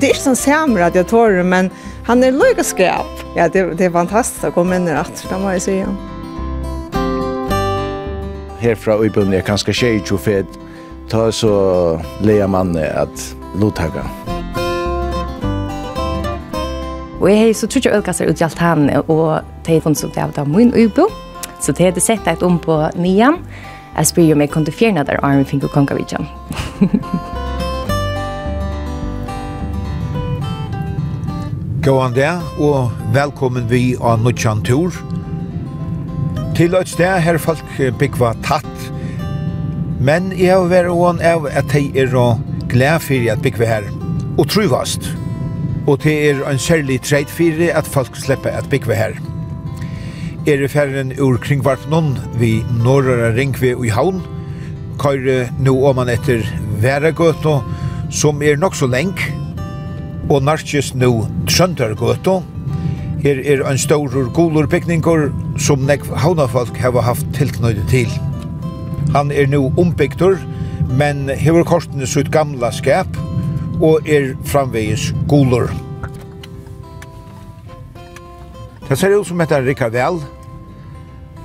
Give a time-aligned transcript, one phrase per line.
[0.00, 1.70] Det är inte som sämre att jag tar det, men
[2.04, 3.06] han är lika skräp.
[3.36, 5.96] Ja, det, det är fantastiskt att komma in i rätt, det må jag säga.
[8.58, 10.46] Herfra utbildningen är ganska tjej och fett.
[11.08, 14.04] Ta så leja man att lottaga.
[17.20, 20.04] Og jeg har så tror jeg ølkasser ut i alt han, og det er funnet
[20.04, 21.08] ut det er min ubo.
[21.60, 23.40] Så det hadde sett et om på nian.
[23.96, 26.28] Jeg spyr jo om jeg kunne fjerne der armen finner kongavidjan.
[26.78, 27.34] Hahaha.
[31.82, 34.90] Gåan det, og velkommen vi av Nutsjan Tur.
[36.58, 38.88] Til et sted her folk byggva tatt,
[40.02, 42.10] men jeg har vært ån av at jeg er
[42.72, 43.88] glad for at byggva her,
[44.34, 45.06] og truvast.
[45.86, 49.18] Og det er en særlig treit for at folk slipper at byggva her.
[50.50, 54.24] Er i ferren ur kringvarpnån vi norra ringve i havn,
[54.98, 56.42] køyre nå om man etter
[56.82, 57.62] og
[58.10, 59.30] som er nok så lenk,
[60.28, 62.42] og narkis nu Trøndargøto.
[63.22, 68.12] Her er ein stor gulur bygningur som nek haunafolk hava haft tilknøyde til.
[69.14, 70.36] Han er nu ombygdur,
[70.88, 73.18] men hever kortene sitt gamla skap
[73.80, 75.72] og er framvegis gulur.
[78.88, 80.22] Det ser ut som etter Rikard vel.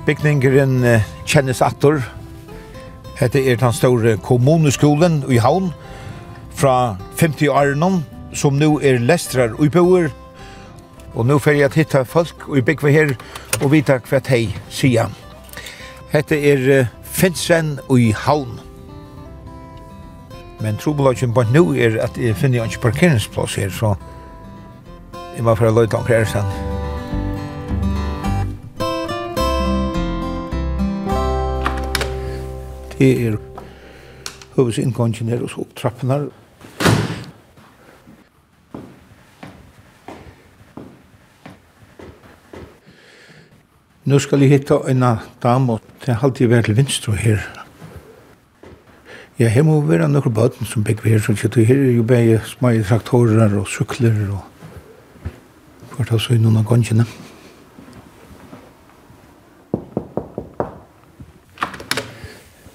[0.06, 0.84] Bygningeren
[1.26, 2.02] kjennes attor.
[3.18, 5.72] Hette er den store kommuneskolen i havn
[6.54, 10.08] fra 50 årene som nu er lestrar og boer,
[11.14, 13.14] og nu fer jeg at hitta folk og bygva her
[13.62, 15.10] og vita hva hei sier.
[16.12, 18.58] Hette er Finsen og i Havn.
[20.60, 23.94] Men trobolagen bare nu er at jeg finner ikke parkeringsplass her, så
[25.36, 26.46] jeg må fra løyta omkring her sen.
[32.98, 33.36] Det er
[34.56, 36.43] hovedsinnkongen her og så trappene her.
[44.04, 45.00] Nu skal jeg hitta en
[45.42, 47.40] dam, og det er alltid vært til vinstro her.
[49.38, 52.42] Ja, her må være noen bøten som bygger her, sånn at her er jo bare
[52.44, 54.42] små traktorer og sykler og
[55.94, 57.06] kvart altså i noen av gongene.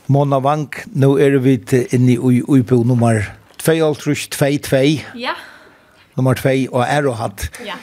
[0.09, 1.59] Mona Vank, nå er vi
[1.93, 3.21] inne i UiPo nummer
[3.61, 4.81] 2-2-2.
[5.21, 5.37] Ja.
[6.17, 7.51] Nummer 2 og er og hatt.
[7.61, 7.77] Ja.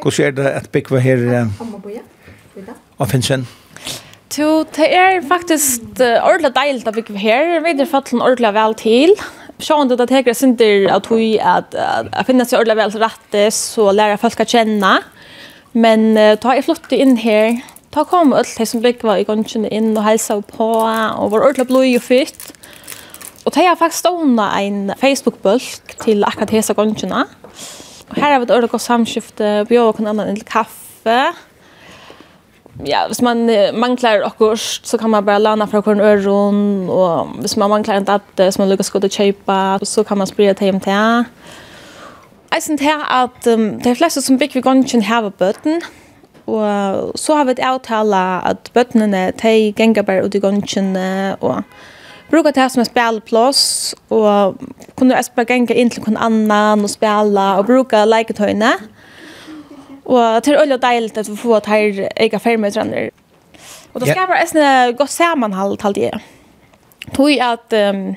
[0.00, 1.28] Hvordan er det at Bekva her...
[1.60, 2.00] Hammerboja.
[2.98, 3.46] Og Finsen?
[4.34, 7.52] Jo, det er faktisk uh, ordentlig deilig at vi er her.
[7.62, 9.14] Vi er fattelig ordentlig vel til.
[9.62, 13.04] Sjån det at jeg er synder at vi at jeg finner seg ordentlig vel til
[13.04, 14.96] rette, så lærer folk å kjenne.
[15.74, 17.60] Men uh, da jeg flyttet inn her,
[17.94, 21.46] da kom alt de som bygde var i gongene inn og helsa på, og var
[21.46, 22.50] ordentlig blod og fyrt.
[23.44, 27.26] Og da har faktisk stående en Facebook-bulk til akkurat hese gongene.
[28.08, 31.18] Og her har vi et ordentlig godt samskifte, bjør og noen annen til kaffe
[32.82, 37.56] ja, hvis man manglar akkurst, så kan man bara lana fra kvarn øron, og hvis
[37.56, 40.72] man manglar en datte som man lukkar godt å kjøypa, så kan man sprida til
[40.72, 41.24] hjem til her.
[42.54, 45.82] Jeg synes her at um, de fleste som bygger gongen her bøten,
[46.46, 50.96] og så har vi et avtale at bøtnene, de ganger bare ut i gongen,
[51.40, 51.62] og
[52.30, 54.58] bruka det som en spelplass, og
[54.96, 58.74] kunne jeg bare ganger inn til noen annan og spela, og bruka leiketøyene.
[58.80, 58.93] Mm
[60.04, 63.10] Og det er veldig deilig at vi får at her jeg er.
[63.94, 66.10] Og det skaper en godt sammenhold til det.
[67.14, 68.16] Tog at um,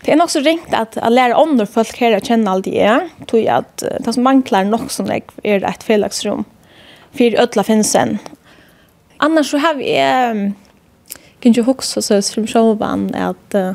[0.00, 2.88] det er nok så ringt at jeg lærer andre folk her å kjenne alt det.
[3.28, 6.46] Tog at uh, det som mangler nok som jeg er et fellesrom.
[7.14, 8.18] For ødla finnes en.
[9.20, 9.94] Annars så har vi...
[10.00, 10.50] Um,
[11.40, 13.72] kan ju också så som showban at uh,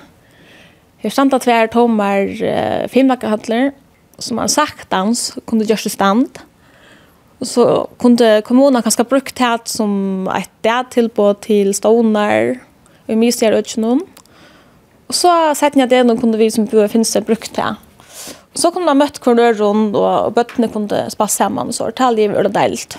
[1.02, 3.72] jeg jag at vi er tommer uh, filmlakahandlar
[4.20, 6.30] som har sagt dans kunne gjøre stand.
[6.38, 6.55] Mm
[7.40, 12.60] Och så kunde kommunen kanske brukt det som ett där tillbud till stonar
[13.08, 14.02] i myser och någon.
[15.08, 17.76] Och så satt att det någon kunde vi som bor finns det brukt det.
[18.54, 22.28] Och så kunde man mött kunde och bötterna kunde spassa hemma och så tal det
[22.28, 22.98] var deilt.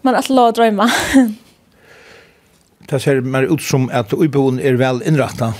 [0.00, 0.90] Men att låta drömma.
[2.78, 5.52] det ser mer ut som att ubon är väl inrättad.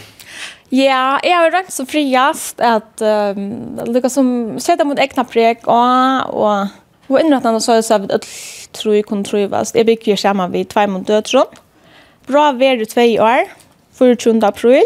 [0.68, 6.34] Ja, jeg har rønt så friast at um, det som sett mot egna prek og,
[6.36, 6.74] og
[7.08, 9.76] Og innrettet så er det at jeg tror jeg kunne trivast.
[9.76, 11.60] Jeg bygger sammen ved tvei mot dødron.
[12.28, 13.48] Bra vær i tvei år,
[13.96, 14.36] 24.
[14.44, 14.84] april.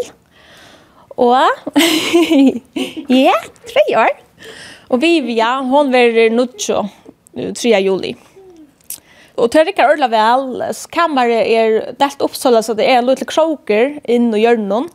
[1.19, 1.35] Og,
[3.25, 3.35] ja,
[3.67, 4.13] tre år.
[4.89, 6.85] Og Vivia, hon verer nuttjo
[7.35, 7.73] 3.
[7.83, 8.13] juli.
[9.33, 10.61] Og til Rikard Ørla vel,
[10.93, 14.89] kammeret er delt opp så det er litt kroker inn og gjør noen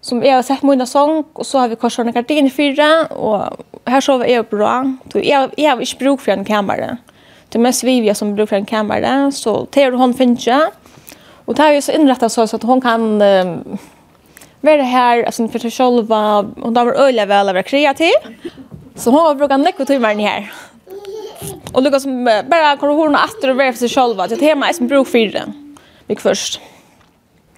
[0.00, 3.64] som jeg har sett mina sång och så har vi korsvarende gardin i fyra och
[3.86, 4.94] här sover jeg bra.
[5.12, 6.96] Så jag jag har ikke bruk för en kamera.
[7.48, 10.70] Det mest vi vi som brukar en kamera, så tar hon fincha.
[11.44, 13.78] Och det har vi ju så innrettet så att hon kan um,
[14.60, 18.14] vara här alltså för seg selv, og da var öliga väl være kreativ.
[18.94, 20.52] Så hon har brukat näck och timmar ni här.
[21.72, 24.72] Och Lucas som bara kommer hon og være for för selv, at Det tema är
[24.72, 25.52] som bruk för det.
[26.06, 26.60] Vi först.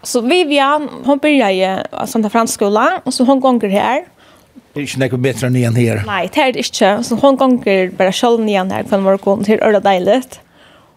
[0.03, 4.05] Så Vivian, hon börjar i Santa Fransskola och så hon gånger här.
[4.73, 6.03] Det är inte något bättre än igen här.
[6.07, 7.05] Nej, det är det inte.
[7.05, 9.43] Så hon gånger bara själv igen här kvann morgon.
[9.43, 10.41] Det är öra dejligt.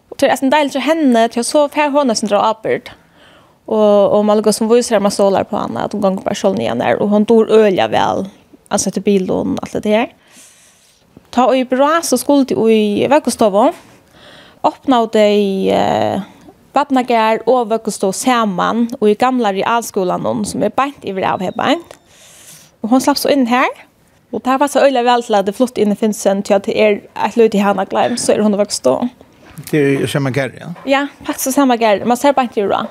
[0.08, 2.90] Och det är en dejligt för henne till så sov här hon är dra apert.
[3.64, 6.60] Och, och man går som visar man sålar på henne att hon gånger bara själv
[6.60, 6.96] igen här.
[7.02, 8.28] Och hon dår ölja väl.
[8.68, 10.12] Alltså till bilen och allt det här.
[11.30, 13.72] Ta och i bra så skulle du i veckostavån.
[14.62, 15.70] Öppna och dig...
[15.70, 16.20] Eh,
[16.74, 21.98] Vatnagar og Vøkostå saman og i gamla realskolan som er beint i vrav her beint.
[22.82, 23.70] Og hon slapp så inn her.
[24.34, 26.66] Og det var så øyla vel til at det flott inn i Finnsen til at
[26.66, 28.96] det er et løyt i hana gleim, så er hun Vøkostå.
[29.70, 30.72] Det er samme gær, ja?
[30.90, 32.02] Ja, faktisk samme gær.
[32.04, 32.88] Man ser beint i rura.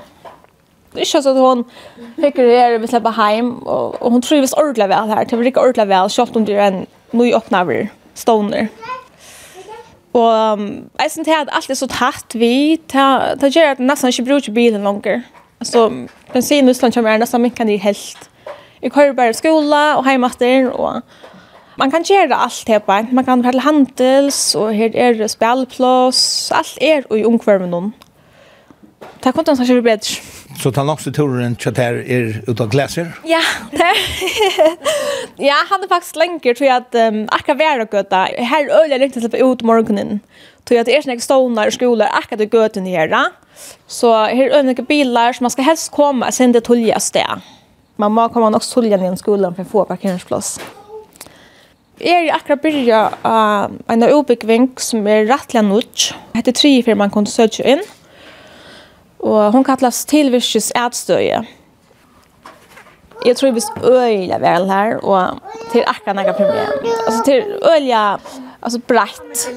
[0.94, 1.64] Det er ikke sånn at hon
[2.22, 5.50] hikker her og vil slippe heim, og, og hun trives ordentlig vel her, Det var
[5.50, 8.70] ikke ordentlig vel, selv om det er en ny nøyåpnaver, stoner.
[10.14, 10.66] Og um,
[11.00, 14.54] jeg synes at alt er så tatt vi, det gjør at jeg nesten ikke bruker
[14.54, 15.24] bilen langer.
[15.60, 15.88] Altså,
[16.34, 18.30] bensin i Østland kommer nesten mye kan de helt.
[18.84, 21.02] Jeg kører bare skola og heimater, og
[21.80, 23.00] man kan gjøre alt her på.
[23.12, 27.94] Man kan være handels, og her er det spillplass, alt er i ungkvarmen noen.
[29.24, 32.62] Det er kontant som ikke blir bedre så tar också turen til chat er ut
[32.62, 33.12] av gläser.
[33.26, 33.42] Ja,
[33.72, 33.94] det.
[35.38, 38.28] ja, han er faktisk lenger, tror jeg at um, akka vara göta.
[38.38, 40.22] Här öliga lite släppa ut morgenen.
[40.66, 43.08] Tror jeg at det er sånne stonar og skoler akkurat i göta her.
[43.08, 43.30] Da.
[43.88, 47.42] Så här er några biler som man skal helst komme og sende det tulja sted.
[47.98, 50.60] Man må komme nok tulja ner i skolan for å få parkeringsplass.
[52.02, 56.08] Jeg er akkurat byrja av en utbyggving som er rettelig nødt.
[56.34, 57.84] Det heter tre før man kan søke inn.
[59.24, 61.44] Og hon kallas tilvirkes ätstöje.
[63.26, 65.40] Jeg tror vi öliga vel her, og
[65.72, 66.92] til akkurat nægge problem.
[67.08, 68.18] Altså til öliga
[68.62, 69.48] altså brett.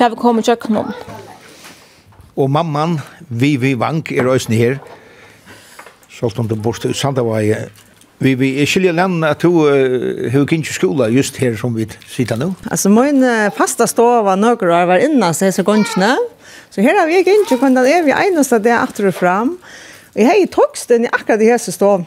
[0.00, 0.94] hva vi kommer köka någon.
[2.36, 4.78] Og mamman Vivi Vank er ösn her.
[6.08, 7.54] Så om du borste i Sandavai.
[8.18, 9.48] Vi vi är skilja land att du
[10.32, 12.54] hur kan ikke skola just her som vi sitter nå.
[12.70, 13.24] Altså, min
[13.56, 16.16] fasta var noen år var innan så så gångsna.
[16.70, 19.16] Så her har vi ikke ikke kunnet det er vi eneste det er etter og
[19.16, 19.54] frem.
[20.14, 22.06] Og jeg har togst den i akkurat det hese stånd.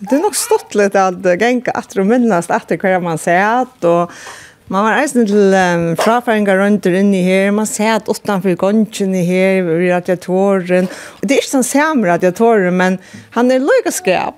[0.00, 4.14] Det er nok stått litt at genka etter og minnes etter hva man ser og
[4.70, 9.24] Man var eisen til um, frafæringar rundt inni her, man ser at utanfor gongen i
[9.26, 10.86] her, i radiatoren.
[11.24, 13.00] Det er ikke sånn samme radiatoren, men
[13.34, 14.30] han er løyga.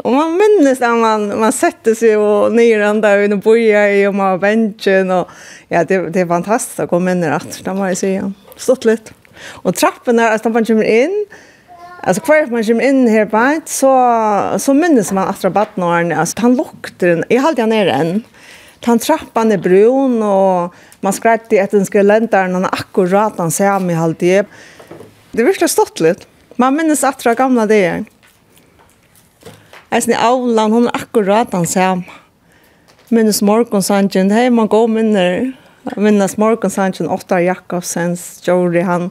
[0.00, 4.00] Og man minnes at man, man setter seg og nyr randa i inne boia i
[4.08, 5.12] og man har bensjen.
[5.12, 5.28] og
[5.68, 8.14] ja, det, det er fantastisk å komme inn i rett, det må jeg si.
[8.16, 9.12] Ja stått litt.
[9.62, 11.18] Og trappen er, altså når man kommer inn,
[12.06, 16.56] Alltså kvar man kommer in här på så så minns man att rabattnaren alltså han
[16.56, 17.24] lukter den.
[17.28, 18.22] Jag halt han ner den.
[18.84, 23.50] Han trappan är brun och man skrattar i att den skulle länta den akkurat han
[23.50, 24.46] ser mig halt det.
[25.30, 26.26] Det verkar stått lite.
[26.56, 28.04] Man minns att det gamla det är.
[29.88, 32.02] Alltså ni aulan hon akkurat han ser.
[33.08, 35.52] Minns morgon sanjen hej man går minner.
[35.84, 39.10] Jag minns morgonsanchen Ottar Jakobsens, Jordi han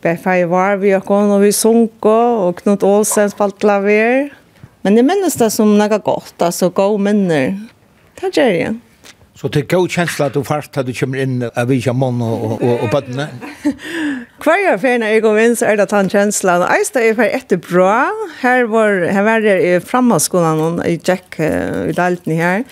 [0.00, 4.30] blev färg var vi och hon och vi sunko och Knut Olsen spalt klaver.
[4.80, 7.60] Men det minns det som något gott, alltså gå minner.
[8.20, 8.78] Det gör jag.
[9.34, 12.62] Så det går känsla att du fart att du kommer in av vilka mån och,
[12.62, 13.28] och, och bödne?
[14.40, 16.64] Kvarje färna jag går in så är det den känslan.
[16.86, 18.10] står är för ett bra.
[18.40, 22.64] Här var, här var det i framhalsskolan i Jack i Dalton här.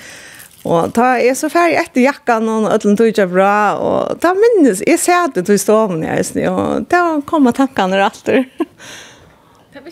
[0.64, 4.80] Og ta er så ferdig etter jakkan og ødlen tog ikke bra, og ta minnes,
[4.86, 8.48] jeg ser at det tog stående jeg snu, og da kommer tankene alltid.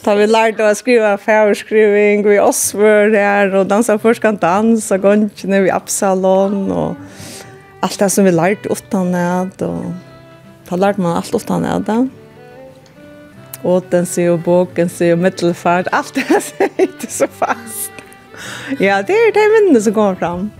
[0.00, 5.04] ta vi lærte å skrive færskriving, vi osvør her, og dansa først kan dans, og
[5.04, 9.92] gongene vi Absalon, og alt det som vi lærte utan ned, og
[10.70, 12.00] da lærte man alt utan ned, det.
[13.62, 17.92] Åtensi og boken bokensi og mittelfart, alt det er så fast.
[18.80, 20.50] Ja, det er det minnet som kommer fram.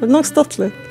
[0.00, 0.86] Det er nok stått litt.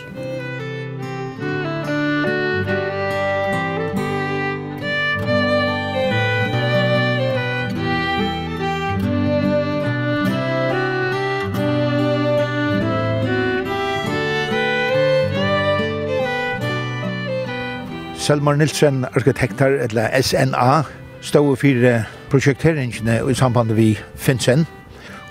[18.14, 20.84] Selmar Nilsen, arkitektar, eller SNA,
[21.26, 21.94] stod for
[22.30, 24.70] prosjekteringene i samband med Finsen.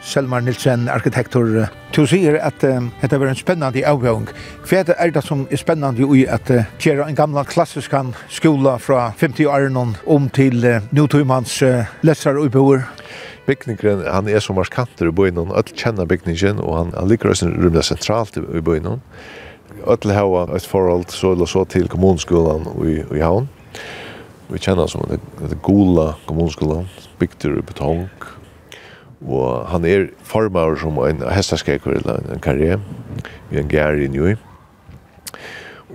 [0.09, 1.67] Selmar Nilsen, arkitektor.
[1.93, 4.31] Du sier at uh, dette var en spennende avgjøring.
[4.65, 7.93] Hva er det, som er spennende i at uh, gjøre en gamla klassisk
[8.33, 9.69] skola fra 50 år
[10.07, 12.87] om til uh, Newtøymans uh, lesere og beboer?
[13.49, 17.53] Bygningren, han er så markanter i byen, alle kjenner bygningen, og han, han liker også
[17.53, 19.05] rymda sentralt i bøynen.
[19.89, 23.49] Alle har et forhold så eller så til kommunskolen i, i havn.
[24.49, 26.89] Vi kjenner som det, det gula kommunskolan,
[27.21, 28.07] bygder i betong,
[29.27, 32.79] Og han er formar som en hestaskeker eller en karriere
[33.51, 34.37] i en gær i Njøy.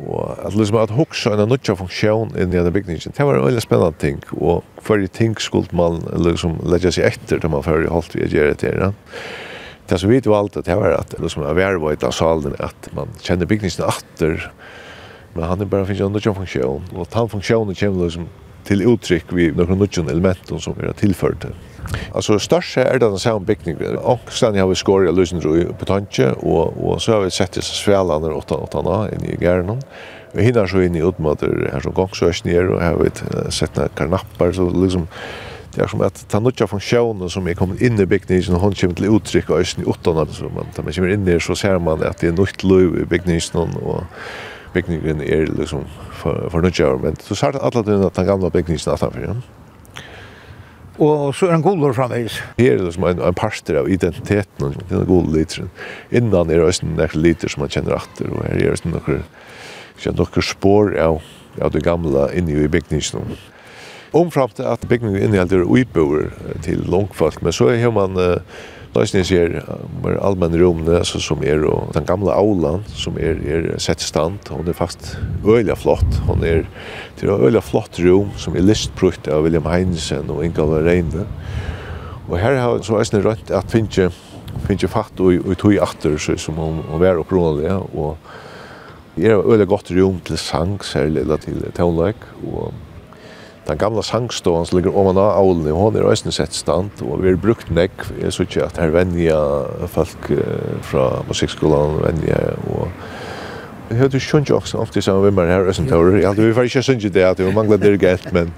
[0.03, 3.45] Og at liksom at hugsa en nødja funksjon inn i denne bygningen, det var en
[3.45, 7.91] veldig spennende ting, og fyrir ting skuld man liksom leggja seg etter til man fyrir
[7.93, 8.95] holdt vi å gjøre det her.
[9.87, 13.85] Det som vi alt det var at liksom av ervøyta salen, at man kjenner bygningen
[13.85, 14.49] atter,
[15.35, 18.27] men han er bare finnes en nødja funksjon, og den funksjonen kommer liksom
[18.67, 21.47] til uttrykk vi noen nødgjøn elementer som er tilført.
[22.15, 23.97] Altså størst er det den samme bygningen.
[23.99, 27.59] Og sen har vi skåret av løsene i Petantje, og, og så har vi sett
[27.59, 29.83] disse svelene åttan åttan av inne i Gernon.
[30.33, 33.75] Vi hinner så inn i utmater her som gangsøs nere, og her har vi sett
[33.77, 35.09] noen karnapper, så liksom
[35.75, 38.95] det är som att ta några funktioner som är kommit in i byggnaden hon kommer
[38.95, 41.79] till uttryck och ösn i åttan så man tar man kommer in där så ser
[41.79, 44.03] man att det är nytt löv i byggningen och
[44.73, 49.19] bygningren er liksom for, for nødgjøver, men så sart alle denne den gamle bygningen utenfor.
[49.21, 49.35] Ja.
[51.01, 52.37] Og så er han gulor framveis.
[52.59, 55.71] Her er liksom en, en parster av identiteten, den gode literen.
[56.11, 59.23] Innan er det også en liter som man kjenner atter, og her er det noen,
[60.05, 61.17] noen spår av,
[61.61, 63.33] av det gamle inni i bygningen.
[64.13, 66.29] Omframt at bygningen inneholder uiboer
[66.61, 68.37] til langfalt, men så er man uh,
[68.93, 69.55] Løsning sier
[70.03, 74.05] mer allmenn romne altså, som er og den gamla aulan som er, er sett i
[74.05, 76.19] stand og det er fast øyla flott.
[76.27, 76.67] Hon er
[77.17, 81.25] til er øyla flott rom som er listprukt av William Heinsen og Inga Reine.
[82.29, 84.11] Og her har så eisne rønt at finne
[84.67, 88.13] finne fatt og, og tog atter så, som hon, hon var opprånelig og
[89.17, 92.73] det er øyla godt rom til sang særlig til tonleik og
[93.67, 97.31] den gamla sangståen som ligger oman av Aulni, hon er òsne sett stand, og vi
[97.31, 99.37] har brukt nekk, jeg synes ikke at her venja
[99.93, 100.31] folk
[100.89, 102.39] fra musikkskolan venja,
[102.73, 102.89] og
[103.89, 106.43] jeg har jo skjønt jo også ofte sammen med meg her òsne taurer, jeg hadde
[106.43, 108.51] vi var ikke skjønt det, at vi mangler dirigent, men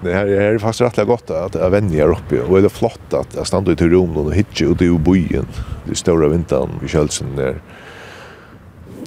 [0.00, 3.18] det her er faktisk rettelig godt at jeg venja er oppi, og det er flott
[3.18, 5.48] at jeg stand ut i rom og hitje ute i bojen,
[5.88, 7.58] de ståre vintan i kjølsen der,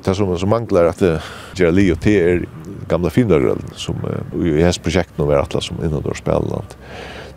[0.02, 1.16] det som, som manglar at det
[1.58, 2.44] gjør li og te er
[2.88, 3.96] gamla finnarröllen som
[4.46, 6.66] i hans projekt nu var alla som innan innandur spelland.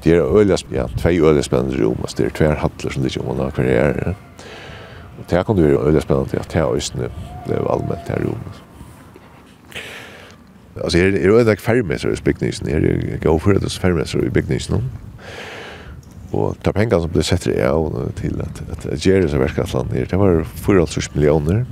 [0.02, 3.20] Det är öliga, ja, två öliga spännande rum, alltså det är tvär hattler som ligger
[3.20, 4.14] om man har karriär.
[5.18, 7.08] Och det här kom det vara öliga spännande att det här östene
[7.46, 8.62] blev allmänt det här rummet.
[10.82, 14.90] Alltså är det öliga färgmässor i byggningsen, är det gåförrättets färgmässor i byggningsen.
[16.30, 19.62] Och ta pengar som blev sett i av till att, att, att göra så verkar
[19.62, 21.66] att det var 4,5 miljoner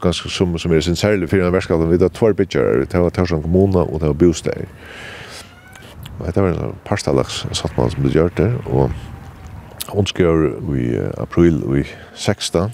[0.00, 3.10] ganska som som är sin särskild för den värskapen vid har två bitcher det var
[3.10, 4.66] Torsson kommun och det var Bostad.
[6.18, 8.90] Och det var en pastalax satt man som det gjort där och
[9.86, 11.84] hon skrev i april i
[12.14, 12.70] 16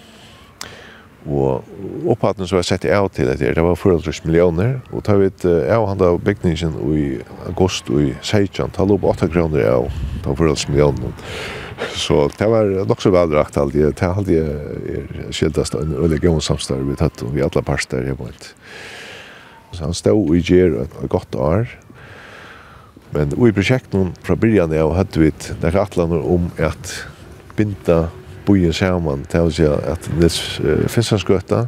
[1.27, 1.65] og
[2.07, 5.89] opphatten som jeg sett av til det det var 400 millioner, og vi vidt av
[5.89, 7.07] han da bygningen i
[7.49, 9.91] august i 16, tar opp 8 kroner av,
[10.23, 11.13] 400 millioner.
[11.97, 13.91] Så det var nok så velrakt alt det.
[13.99, 18.19] Det hadde jeg er skjeldast en religion samstår vi tatt og vi alle parster jeg
[18.21, 18.53] vet.
[19.73, 21.69] Så han stod i gjer et godt år.
[23.13, 26.95] Men i prosjekten fra byrjan og hadde vi det er atlaner om at
[27.57, 28.07] binda
[28.47, 30.39] bojen saman til å si at Nils
[30.93, 31.67] Fissansgøtta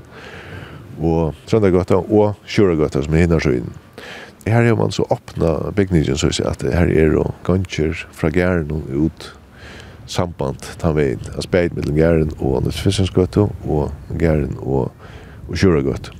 [0.98, 3.76] og Trøndagøtta og Kjøragøtta som er hinnarsøyden
[4.48, 9.32] her er man så åpna bygningen så at her er og ganger fra gärden ut
[10.08, 14.90] samband ta vi in as bait mellan Gären och Anders Fiskensgötu och Gären og
[15.48, 16.10] och Sjuragötu.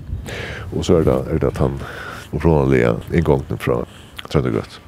[0.76, 1.80] Och så er det er det at han
[2.33, 3.87] och från Lea ingången från
[4.30, 4.80] Tröndegöt.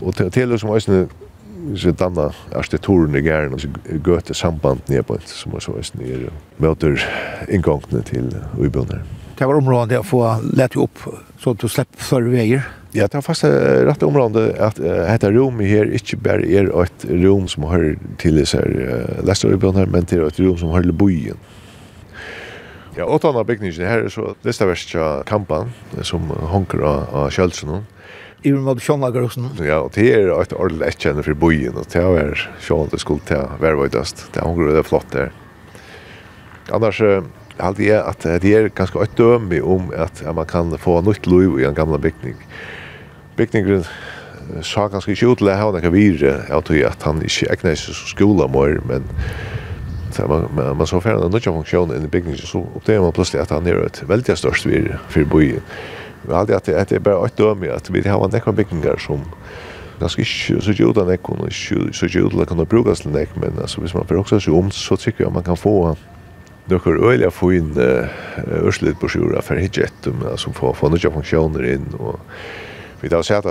[0.00, 1.08] til, till till som är
[1.76, 3.68] så danna arkitekturen i Gären og så
[4.06, 7.00] göte samband ner på som så är nere möter
[7.48, 8.94] ingången till Uibunner.
[8.94, 10.22] Mm det var området å få
[10.56, 11.02] lett opp
[11.42, 12.66] så du slipper før veier.
[12.92, 17.06] Ja, det er uh, rett området at uh, dette rommet her ikke bare er et
[17.08, 20.90] rom som hører til disse uh, lesterøybøn her, men det er et rom som hører
[20.90, 21.40] til byen.
[22.92, 25.72] Ja, og tannet bygningen her er så disse verste kampen
[26.04, 27.80] som honker av, av kjølsen.
[28.44, 29.52] I og av Sjønlagerhusen?
[29.64, 33.40] Ja, og det er et ordentlig etkjenne for byen, og det er Sjønlagerhusen skulle til
[33.40, 34.26] å være vøydest.
[34.34, 35.32] Det er honker det flott der.
[36.76, 37.24] Annars, uh,
[37.56, 41.60] allt är att det är ganska ett döme om att man kan få nytt liv
[41.60, 42.34] i en gamla byggning.
[43.36, 43.84] Byggningen
[44.62, 48.10] sa ganska ikke utlegg av noen vire, jeg tror at han ikke egnet seg som
[48.10, 49.06] skola mer, men
[50.12, 53.42] så man, man, man så ferdig en nødvendig funksjon i bygningen, så oppdager man plutselig
[53.42, 55.62] at han er et veldig størst vire for byen.
[56.22, 59.24] Vi har alltid at det er bare et døme, at vi har noen bygninger som
[60.02, 63.32] ganske ikke så ikke uten ekon, ikke så ikke uten ekon å brukes til nek,
[63.40, 65.94] men altså, hvis man får også se om, så tykker jeg man kan få
[66.70, 67.72] nokkur øyla fin
[68.62, 72.20] ørslit på sjura for hitjettum som får få nokja funksjoner inn og
[73.02, 73.48] vi da sett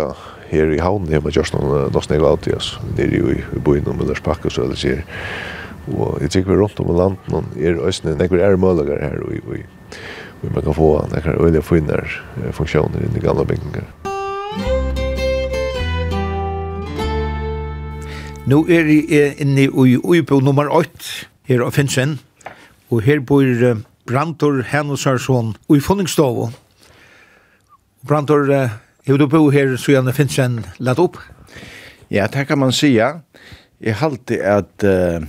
[0.51, 4.23] her i havnen hjemme just noen noen jeg alltid oss nere i byen om Møllers
[4.23, 5.03] pakke så det sier
[5.91, 9.35] og jeg tykker vi rundt om landet noen er østene nekker er møllegar her og,
[9.43, 9.59] og,
[10.41, 12.07] og man kan få nekker øyla finner
[12.55, 13.89] funksjoner inn i gamle bygninger
[18.51, 22.17] Nå er jeg inne i uibo nummer 8 her av Finsen
[22.91, 23.47] og her bor
[24.07, 26.49] Brantor Hennosarsson og i Fonningstovo.
[28.07, 31.19] Brantor, er du bo her så gjerne finnes en lett opp?
[32.11, 33.21] Ja, det kan man säga.
[33.81, 35.23] Jeg halte at uh,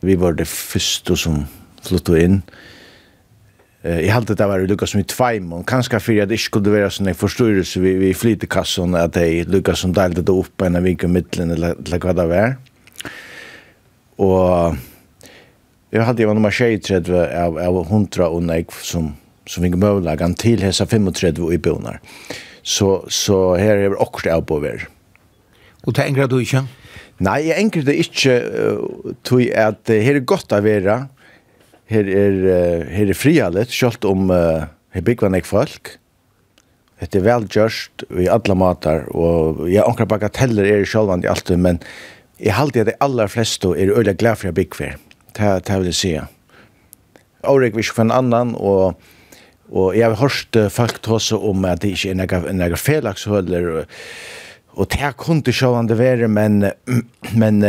[0.00, 1.46] vi var det første som
[1.82, 2.42] flyttet inn.
[3.84, 6.74] Uh, jeg halte det var Lukas som i tveimån, kanskje for at det ikke skulle
[6.76, 10.76] være sånn en forstyrrelse vi, vi flytekassen, at det Lukas som delte det opp en
[10.76, 12.56] av vinkelmiddelen eller, eller hva det var.
[14.20, 14.78] Og
[15.94, 16.96] Jag hade jo nummer 23
[17.36, 19.12] av av 100 och nek som
[19.46, 22.00] som vi möjligen til hesa 35 i bonar.
[22.62, 24.80] Så så här är akkurat upp på väg.
[25.84, 26.64] Och tänker du inte?
[27.18, 28.42] Nej, jeg tänker det inte
[29.22, 31.08] tog att här är gott att vara.
[31.86, 34.30] Här är här är frialet, selv om
[34.90, 35.88] här bygger man folk.
[36.98, 41.78] Det är väl just i alla matar och jag ankar bagateller är självande alltid men
[42.38, 44.96] jag håller de aller fleste är öliga glad för jag bygger
[45.38, 46.12] det, det vil jeg si.
[47.42, 49.00] Aurek vil ikke for en annan, og,
[49.72, 53.98] og jeg har hørt folk også om at det ikke er noen, noen felakshøler, og,
[54.72, 56.70] og det er kun til det være, men,
[57.36, 57.62] men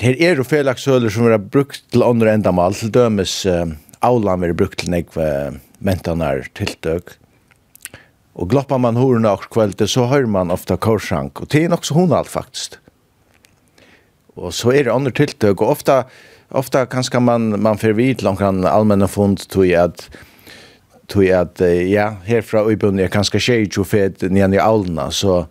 [0.00, 3.66] her er jo felakshøler som er brukt til andre endamal, til dømes uh,
[4.00, 7.16] aulan er brukt til nekve mentanar tiltøk.
[8.38, 11.86] Og gloppar man horen og kveldet, så hører man ofta korsank, og det er nok
[11.86, 12.78] så honalt faktisk.
[14.38, 16.04] Og så er det andre tiltøk, og ofta
[16.48, 20.10] ofta kanskje man man förvit långt kan allmänna fond tror jag att
[21.06, 21.48] tror jag
[21.88, 25.46] ja herfra uppbunden jag er tjej ju för fet ni i allna så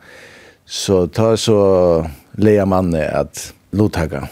[0.65, 4.27] så ta så leja man at lotaga.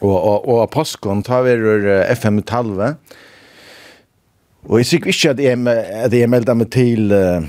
[0.00, 2.94] og og og påskon tar vi FM 12.
[4.64, 5.68] og jag tycker inte at jag
[6.04, 7.42] at jag meldar meg til uh,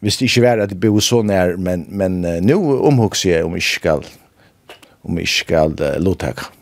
[0.00, 3.54] Hvis det ikke var att bo så nær, men men uh, nå omhugser jeg om
[3.54, 4.06] jeg skal,
[5.04, 6.59] om jeg skal uh, lotaga.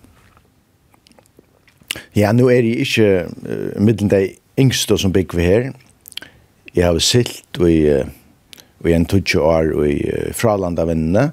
[2.16, 5.70] Ja, nu er jeg ikke uh, middelen de yngste som bygger vi her.
[6.74, 8.06] Jeg har silt i, uh,
[8.86, 11.30] i en tutsi år i uh, Fralandavinnene,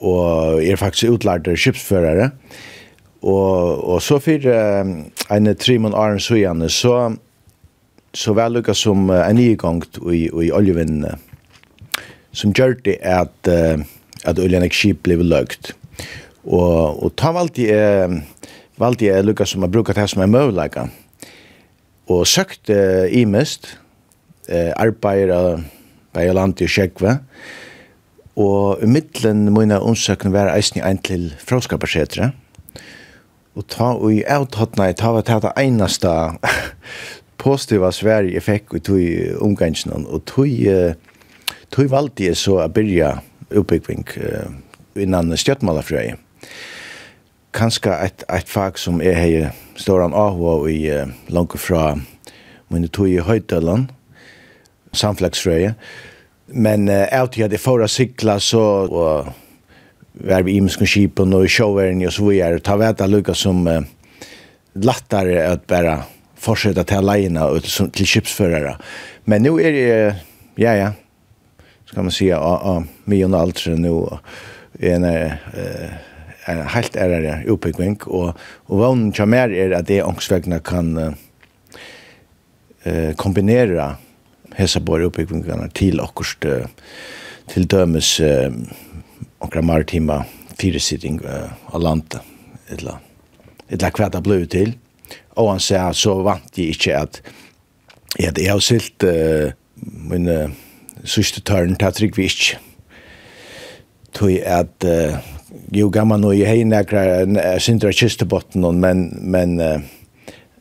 [0.00, 2.30] og jeg er faktisk utlærte skipsførere.
[3.22, 4.92] Og, og så for uh,
[5.36, 7.16] en trimon åren søgjene, så,
[8.14, 11.16] så var det som uh, en ny gang i, i oljevennene.
[12.32, 13.80] som gjør det at, uh,
[14.24, 15.72] at oljen ikke skip ble løgt.
[16.44, 18.10] Og, og ta valgte jeg...
[18.10, 18.37] Uh,
[18.78, 20.88] valgte jeg lukka som har brukat det som er møvleika.
[22.08, 23.74] Og søkte uh, mest,
[24.48, 25.64] uh, arbeider av
[26.16, 27.18] Bajalandi og Sjekve,
[28.38, 32.30] og i middelen mine omsøkene var eisen i ein til fråskaparsetre,
[33.58, 36.12] og ta og i avtattene, ta var det eneste
[37.38, 40.94] positiva Sverige jeg fikk i tog omgangsene, og tog, uh,
[41.74, 43.18] tog valgte jeg så å begynne
[43.58, 44.48] oppbygging uh,
[44.98, 46.16] innan stjøttmalafrøy
[47.56, 51.94] kanskje et, et fag som jeg har stor an avhå i uh, langt fra
[52.68, 53.88] mine tog i Høytøland,
[54.92, 55.74] samflagsrøye.
[56.48, 59.32] Men uh, alltid hadde jeg for å sikla så, og
[60.28, 63.64] var vi imenske skipen og i showeren og så videre, ta vet jeg lukka som
[63.68, 63.80] uh,
[64.78, 66.00] lattere at bare
[66.38, 68.76] fortsette til alene og til, til skipsførere.
[69.30, 70.26] Men nå er det, uh,
[70.60, 70.92] ja ja,
[71.88, 73.96] skal man si, uh, uh, mye og alt, så nå
[74.78, 76.07] er uh,
[76.48, 78.34] en helt ærere oppbygging, og,
[78.68, 81.12] og vånen til mer er at det ångsvegne kan uh,
[83.20, 83.96] kombinere
[84.58, 86.66] hese bare utbyggingene til akkurat uh,
[87.48, 88.52] til dømes uh,
[89.40, 90.22] akkurat maritima
[90.58, 92.20] firesitting uh, av landet,
[92.72, 92.98] eller,
[93.68, 94.74] eller hva det ble til.
[95.38, 97.20] Og han sier så vant jeg ikke at
[98.18, 99.52] ja, jeg har silt uh,
[100.10, 100.48] min uh,
[101.04, 102.58] sørste tørn til at vi ikke.
[104.16, 105.18] Tog at uh,
[105.72, 109.80] jo gammal nu i hej näkra sindra kistebotten men men uh,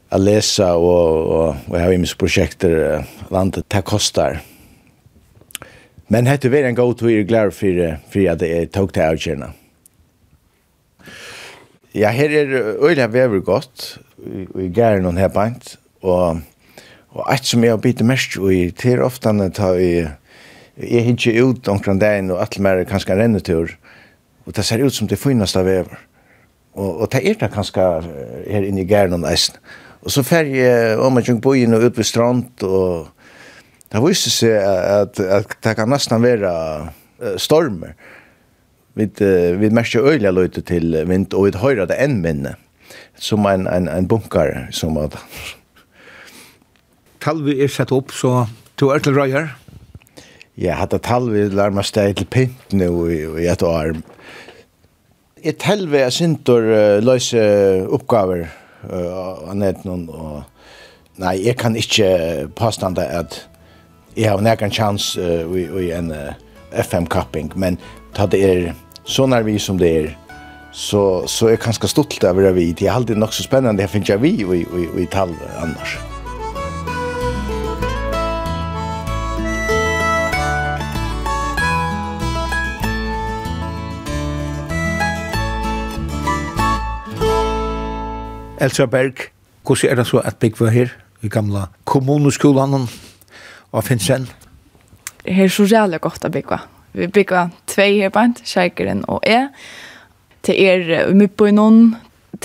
[0.09, 4.39] att läsa och och, och jag har ju mitt projekt där landet ta kostar.
[6.07, 9.53] Men hette vi en god tur glad för för att det tog till outjerna.
[11.97, 13.97] Ja, her er øyla vever godt,
[14.53, 16.43] og jeg gæren noen her bant, og,
[17.09, 20.05] og eit som jeg har bitt mest, og i til ofta ta i,
[20.77, 23.73] jeg hittir ut omkring dagen, og alt mer kanskje en rennetur,
[24.47, 25.99] Og det ser ut som det finnes av vever.
[26.77, 27.83] Og, og det er det kanskje
[28.47, 29.59] her inne i Gernon eisen.
[30.05, 33.09] Og så fer jeg om man på inn og ut ved strand, og
[33.91, 36.51] det viser seg at, at, det kan nesten være
[37.41, 37.97] stormer.
[38.97, 39.09] Vi,
[39.59, 42.55] vi merker øyla løyte til vind, og vi høyre det enn minne,
[43.19, 45.17] som en, en, en bunkar, som at...
[47.21, 48.45] Talvi er sett opp, så
[48.79, 49.51] to er til røyer.
[50.57, 53.93] Ja, hatt talvi larma steg til pint nu i et år.
[55.45, 57.43] Et helve er sintor uh, løse
[57.93, 58.47] oppgaver
[58.89, 60.41] uh, av netnån og
[61.21, 63.37] nei, jeg kan ikke påstanda at
[64.17, 66.33] jeg har nekkan chans uh, i, i en uh,
[66.73, 67.77] FM-kapping, men
[68.17, 68.67] ta det er
[69.05, 70.11] så vi som det er,
[70.73, 72.73] så, så er ganska stolt över det vi.
[72.73, 74.65] Det er alltid nok så spännande jag finner jeg vi vi
[74.95, 75.29] vi tal
[75.61, 76.16] annars.
[88.61, 89.13] Elsa Berg,
[89.65, 90.89] hvordan er det så at bygge her
[91.21, 92.87] i gamla kommuneskolen
[93.71, 94.27] og Finnsen?
[95.25, 96.57] Det er så jævlig godt at bygge.
[96.93, 99.49] Vi bygger tvei her bant, Kjeikeren og jeg.
[100.43, 101.95] Til er vi på noen,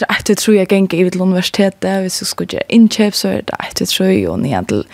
[0.09, 3.61] etter tror jeg gjenger i til universitetet, hvis du skulle gjøre innkjøp, så er det
[3.64, 4.85] etter tror jeg, og ned til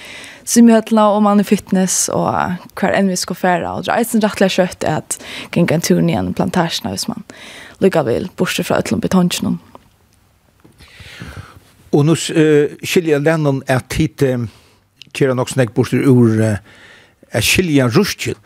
[0.44, 2.30] simhøtla, og man er fitness, og
[2.78, 5.18] hver enn vi skal fære, og det er en rettelig kjøtt at
[5.52, 7.24] gjenger en tur ned i plantasjene, hvis man
[7.80, 9.58] lykker vel, bortsett fra utlom betonsjonen.
[11.92, 14.48] Og nå uh, skiljer Lennon at hit uh,
[15.16, 16.58] kjera nok snakk borster ur uh,
[17.32, 18.36] er skilja ruskil.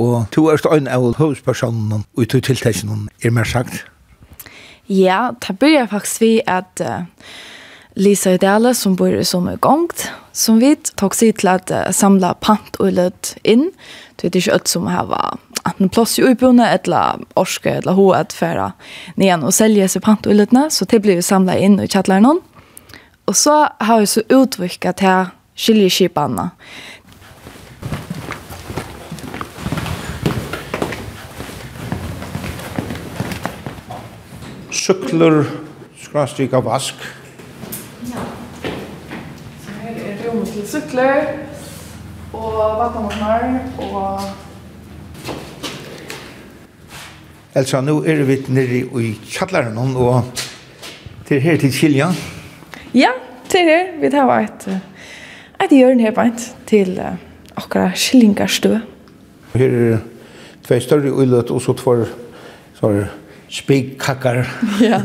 [0.00, 3.84] Og to er støyn av høvespersonen og to tiltakene er mer sagt.
[4.90, 7.04] Ja, det börjar faktisk vi at uh,
[7.94, 12.34] Lisa Ideale som bor som er gongt, som vi tok seg til at uh, samla
[12.42, 13.70] pant og lød inn.
[14.16, 18.10] Det er ikke alt som har vært enten plass i utbundet, eller orske, eller ho
[18.16, 18.72] at færa
[19.20, 20.68] nyan og selja seg pant og lødene.
[20.72, 22.40] Så det blir vi samla inn i kjattlæren
[23.30, 26.48] Og så har vi så utvikket til skiljeskipene.
[34.74, 35.44] Sykler,
[36.58, 37.04] av vask.
[38.10, 38.24] Ja.
[39.62, 41.30] Så her er rommet til sykler,
[42.32, 43.46] og vatnmåttnar,
[43.78, 44.26] og...
[47.54, 50.24] Elsa, nu er vi nere i kjallaren, og
[51.30, 52.18] til her til Kiljan.
[52.18, 52.39] Ja.
[52.94, 53.10] Ja,
[53.48, 53.92] til her.
[54.00, 54.64] Vi tar et,
[55.62, 57.14] et hjørne her beint til uh,
[57.56, 58.80] akkurat skillingarstø.
[59.54, 60.00] Her er
[60.66, 62.08] tve større uiløt og så tver
[62.80, 63.06] sånne
[63.50, 64.42] spikkakker.
[64.90, 65.00] ja.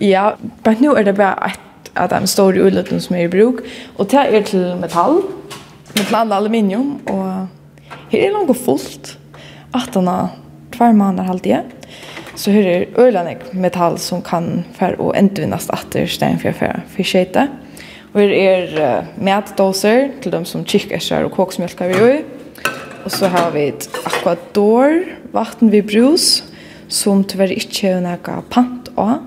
[0.00, 0.24] ja,
[0.64, 3.60] men nå er det bare et av de store uiløtene som er i bruk.
[3.98, 5.20] Og det er til metall,
[5.98, 9.18] metall aluminium, og her er noe fullt.
[9.74, 10.32] At den har
[10.76, 11.64] hver måneder halvdige.
[11.64, 11.84] Ja.
[12.36, 17.06] Så her er øylanek metall som kan fer og endvinnast atter stein for för for
[17.06, 17.48] skjøte.
[18.14, 22.18] Og her er uh, metdoser til dem som kikkesjer og koksmjølker vi gjør.
[23.04, 26.44] Og så har vi et aquador, vatten vi brus,
[26.88, 29.18] som tyvärr inte är några pant och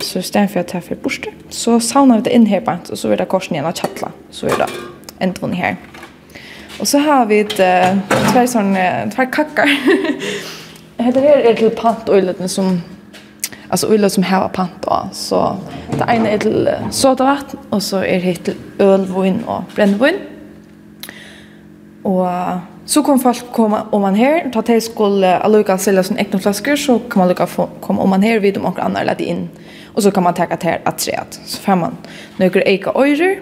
[0.00, 2.98] Så i för att ta för borste, så saunar vi det in här pant, och
[2.98, 4.08] så är det korsen igen att tjattla.
[4.30, 4.66] Så är det
[5.18, 5.76] endvunnet här.
[6.80, 7.98] Och så har vi ett uh,
[8.32, 8.76] två sån
[9.16, 9.68] två kakkar.
[11.10, 12.82] det är her er pant pantøyletene som
[13.70, 15.56] alltså öl som har pant då så
[15.98, 20.14] det ena är till sodavatten och så är det till ölvin och brännvin.
[22.02, 22.28] Och
[22.84, 26.76] så kom folk komma om man här ta till skulle alluka sälja sån egna flaskor
[26.76, 27.46] så kan man lucka
[27.80, 29.48] komma om man här vid om och andra lägga in
[29.94, 31.96] och så kan man ta till här att tre att så får man
[32.36, 33.36] några eka öjor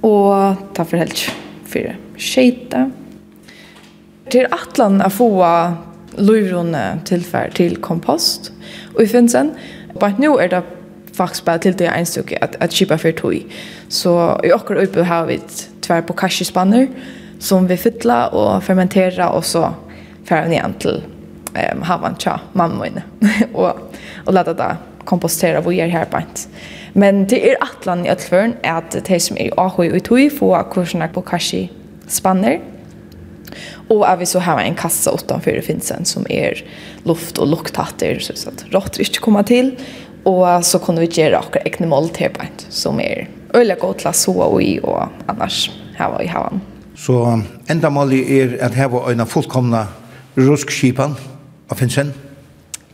[0.00, 1.18] och ta för helt
[1.64, 2.90] för skita
[4.28, 5.44] till Atlant att få
[6.18, 8.52] løyvrone tilfær til kompost
[8.94, 9.54] og i Finsen.
[10.00, 10.62] Bare nå er det
[11.16, 13.34] faktisk bare til det ene stykke at, at kjipa for tog.
[13.88, 14.12] Så
[14.44, 15.40] i okker oppe har vi
[15.82, 16.88] tvär på kasjespanner
[17.38, 19.72] som vi fytla og fermentera og så
[20.24, 21.02] færa ned til
[21.52, 23.02] um, havan tja mamma inne
[23.60, 23.80] og,
[24.26, 26.48] og leta det kompostera vad gör er her bant.
[26.94, 30.28] Men det er atlan i Øtlføren at det som er i Ahoy og i Tui
[30.30, 32.58] får kursene på kasjespanner
[33.88, 36.64] Och att vi så har en kassa utanför finsen som är
[37.04, 39.76] luft och luktatter så att råttor inte komma till
[40.22, 42.30] och så kunde vi göra några egna mål till
[42.68, 46.60] som är öliga gott att så och i och annars här var i havan.
[46.96, 49.86] Så enda målet är att här var en fullkomna
[50.34, 51.14] ruskskipan
[51.68, 52.12] av finsen?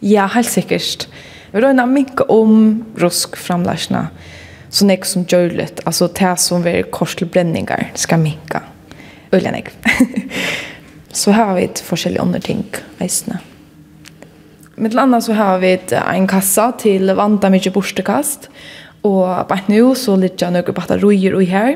[0.00, 1.08] Ja, helt säkert.
[1.50, 4.08] Vi rönar mycket om ruskframlärsna
[4.70, 8.60] så nek som gjørligt, altså det som er korstelbrenningar skal minka.
[9.32, 9.70] Uljan nek.
[11.12, 12.64] så har vi ett forskjellige andre ting
[13.02, 13.40] eisene.
[14.78, 18.48] Med landa så har vi ett, en kassa til vanta mykje borstekast,
[19.02, 21.74] og bare nu nå så litt jeg noen batterier i her,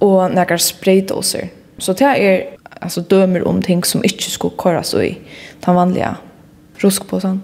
[0.00, 1.50] og noen spraydoser.
[1.78, 5.18] Så det er alltså dömer om ting som inte skulle køres så i
[5.64, 6.16] den vanliga
[6.78, 7.42] ruskpåsen.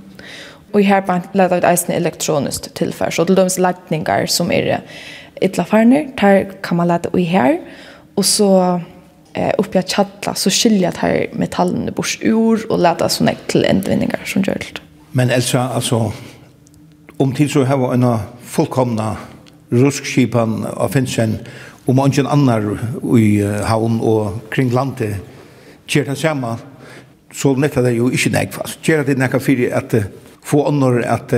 [0.72, 3.10] Och här på lätta ut eisen elektronisk tillfär.
[3.10, 4.80] Så til dømes laddningar som är
[5.40, 7.60] ytla farner, där kan man lätta i här.
[8.14, 8.80] Och så
[9.34, 13.64] eh uppe at chatta så skiljer jag her metallen bors ur och låta såna til
[13.64, 14.82] ändvinningar som gjort.
[15.12, 16.12] Men alltså alltså
[17.18, 19.16] om til så har en fullkomna
[19.70, 21.38] ruskskipan av Finnsen,
[21.86, 22.78] om man inte annar
[23.18, 25.16] i havn och kring landet
[25.88, 26.56] ger det samme,
[27.32, 28.88] så netta det jo ikke nägg fast.
[28.88, 29.94] Ger det näka för att
[30.44, 31.34] få annor att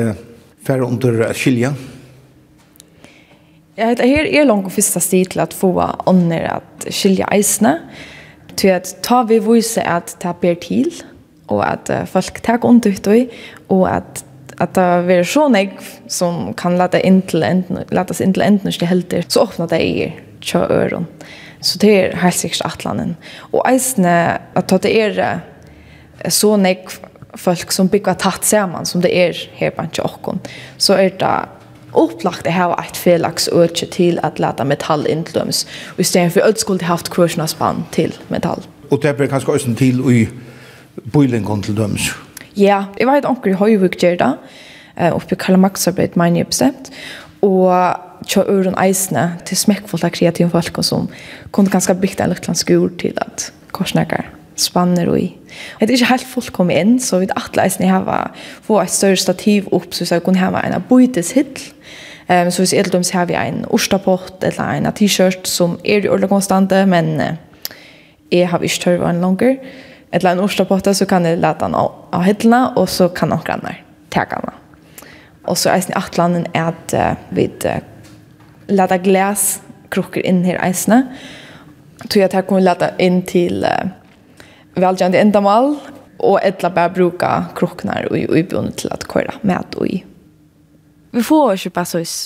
[0.67, 1.69] færre under skilja.
[1.69, 1.96] Mm
[3.79, 7.79] Jag heter här är långt första steg till att få ånder att skilja isna.
[8.55, 11.03] Till att ta vi vise att ta ber till
[11.47, 13.15] och att folk tar ont ut och
[13.67, 14.25] och att
[14.59, 15.71] att det er så nek
[16.09, 19.43] som kan lade inn til enden lade sig in till enden inte helt det så
[19.43, 21.07] åpner det i kör öron.
[21.61, 23.17] Så det er helt sikkert atlanen.
[23.53, 25.41] Og isna at ta det är
[26.29, 26.89] så nek
[27.35, 30.41] folk som bygger tatt sammen, som det er her på bland jokken
[30.79, 31.49] så er det
[31.97, 35.67] opplagt att ha ett felax öke till att låta metall intlöms.
[35.87, 38.63] Och istället för öd skulle haft kursna spann till metall.
[38.89, 40.29] Och det blir kanske också till i
[40.95, 42.11] boilen till döms.
[42.55, 44.33] Ja, jag vet onkel Høyvik gjør det,
[45.13, 46.89] oppe i Karl Marx-arbeid, mener jeg bestemt,
[47.45, 47.69] og
[48.25, 51.11] kjør øren eisene til smekkfullt av kreative folk som
[51.53, 54.25] kunne ganske bygge en liten skur til at korsnakker
[54.57, 55.29] spanner i.
[55.81, 58.33] Det er ikke helt fullt kommet inn, så vi atleisene har
[58.65, 61.73] få et større stativ opp, så vi kunne ha en bøytes bøyteshittl.
[62.27, 66.09] Um, så hvis jeg dem har vi en ostapott eller en t-shirt som er i
[66.09, 67.37] ordentlig konstante, men uh,
[68.33, 69.57] jeg har ikke tørre en langer.
[70.13, 73.45] Eller en ostapott, så kan jeg lade den av av hittlene, og så kan noen
[73.45, 74.51] grannar ta den.
[75.47, 77.79] Og så er det atlanden er at uh, vi uh,
[78.69, 81.05] lade glas krukker inn her eisene.
[82.11, 83.91] tror jeg at jeg kommer lade inn til uh,
[84.77, 85.75] velgjande endamal
[86.17, 90.01] og etla bare bruka kroknar og ubjone til at køre med og i.
[91.17, 92.17] Vi får ikke bare sås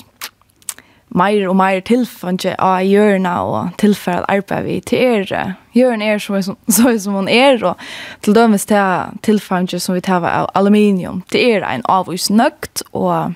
[1.11, 5.57] mer og mer tilfange av hjørna og tilfæra arbeid vi til er.
[5.75, 7.79] Hjørna er som, så som hun er, og
[8.23, 11.23] til dømes til tilfange som vi tar av aluminium.
[11.33, 13.35] Det er en avvis nøgt, og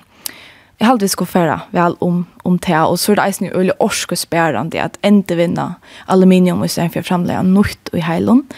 [0.79, 3.77] jeg heldig skulle føre vel om, om det, og så er det eisen jo øyelig
[3.79, 5.69] orskespærende at enda vinna
[6.07, 8.43] aluminium i stedet for å fremlegge nøgt i heilen.
[8.43, 8.55] Og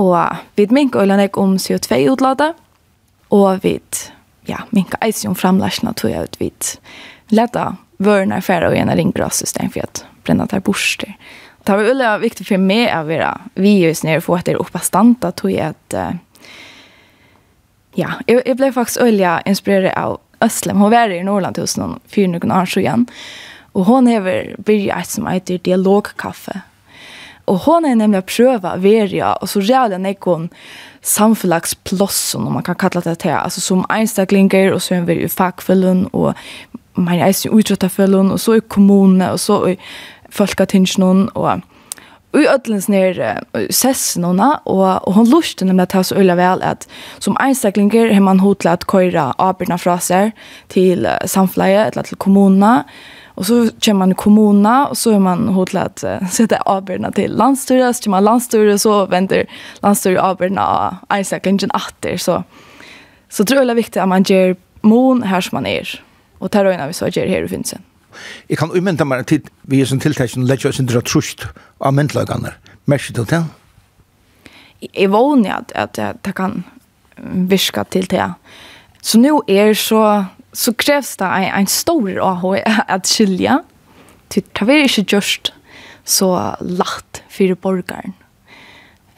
[0.00, 0.18] Og
[0.56, 2.52] vi minker øyne jeg om CO2-utladet,
[3.30, 3.78] og vi
[4.48, 6.50] ja, minker eisen om framlæsene, tror jeg at vi
[7.34, 7.64] lette
[7.98, 11.14] vørene færre og gjerne ringbrass for at brenner der borster.
[11.64, 14.60] Det var veldig viktig for meg å være vi just nere for at det er
[14.60, 15.96] oppe standa, tror jeg at
[17.94, 20.80] ja, jeg, jeg ble faktisk øyne inspireret av Østlem.
[20.82, 23.06] Hun var i Norrland hos noen 400 år siden,
[23.74, 24.26] og hun har
[24.66, 26.60] begynt som heter Dialogkaffe,
[27.46, 30.48] Og hon er nemlig prøva verja, og så rævlig nekon
[31.04, 35.28] samfunnlagsplåsen, om man kan kalla det til, altså som einstaklinger, og så er vi i
[35.28, 36.32] fagfølgen, og
[36.96, 39.76] man er i utrettaffølgen, og så i kommunene, og så i
[40.30, 41.60] folkatingsjonen, og
[42.34, 46.88] i ödlens ner sessnorna och och hon lusten med att ta så ölla väl att
[47.18, 49.98] som einstaklinger har man hotlat att köra aberna fra
[50.68, 52.84] till samfläge eller till kommunerna
[53.34, 57.12] Och så kör man i kommuna och så är man hotlad att uh, sätta avbörna
[57.12, 57.96] till landstyret.
[57.96, 59.46] Så kör man landstyret så vänder
[59.82, 62.18] landstyret avbörna av Isaac ingen.
[62.18, 62.44] Så,
[63.28, 66.02] så tror jag det är viktigt att man ger mån här som man är.
[66.38, 67.82] Och tar ögonen vi så ger här i Finnsen.
[68.46, 71.46] Jag kan umynda mig att vi är som tilltäckning och lägger oss inte trusht
[71.78, 72.48] av myndlagarna.
[72.84, 73.44] Märker du det?
[74.92, 76.62] Jag vågar att, att, att det kan
[77.32, 78.32] virka till det.
[79.00, 82.44] Så nu är så så krävs det en, en stor AH
[82.86, 83.62] att skilja.
[84.28, 85.52] Det är inte just
[86.04, 88.12] så lätt för borgaren.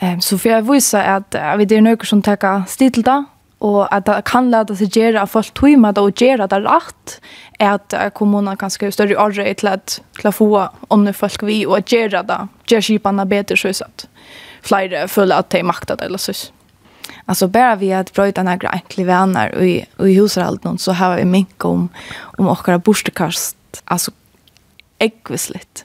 [0.00, 3.24] Um, så för jag visar att uh, det är några som tar stil där
[3.58, 6.60] och att det kan lade sig göra at folk tog med det og göra det
[6.60, 7.20] rett,
[7.58, 11.66] är att kommunen kan skrive større orre til, att, til å få om folk vi
[11.66, 14.08] och att göra det, gjøre kiparna bedre, så at
[14.62, 16.52] flere føler att de makter det eller så.
[17.24, 21.24] Alltså bara vi att bryta några enkla vänner och i, i hushållet så har vi
[21.24, 21.88] mycket om,
[22.18, 23.56] om åkara borstekast.
[23.84, 24.10] Alltså
[24.98, 25.84] äggvisligt.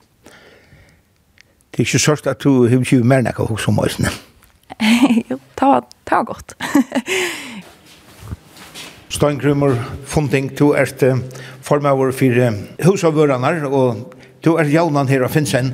[1.71, 3.97] Det är ju sörst att du har ju mer näka hos om oss.
[5.29, 6.55] Jo, ta, ta gott.
[9.09, 11.03] Steingrummer funding to ert
[11.61, 15.73] formavur fyrir husavvöranar og to er jaunan her av Finnsen.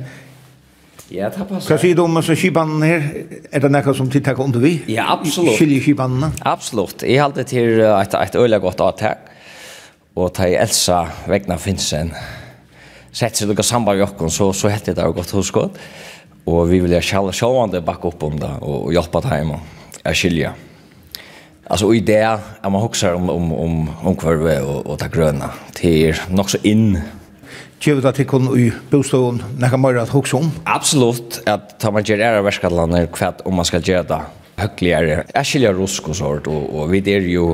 [1.10, 1.72] Ja, det passer.
[1.72, 3.06] Hva sier du om så skibanen her?
[3.48, 4.74] Er det noe som tiltak under vi?
[4.92, 5.56] Ja, absolutt.
[5.56, 6.34] Skilje skibanene?
[6.44, 7.02] Absolutt.
[7.06, 9.30] Jeg halte til et, et øyelig godt avtak.
[10.18, 12.12] Og ta i Elsa vegna Finsen.
[13.12, 15.78] sett seg noe samband i okken, så, så hette det godt huskått.
[16.48, 20.52] Og vi vil kjalla sjående bakke opp om det og hjelpe hjemme og skilje.
[21.68, 22.24] Alltså i det,
[22.64, 25.50] man huxar om, om, om, om kvarve och, och ta gröna.
[25.82, 26.98] Det är nog så in
[27.78, 30.48] Gjøvet at ikon i bostån nekka møyre at hoksa om?
[30.66, 34.18] Absolutt, at ta man gjer æra verskallaner kvett om man skal gjer det
[34.58, 35.20] høgligere.
[35.30, 37.52] Jeg skiljer rusk og sånt, og, og vi er jo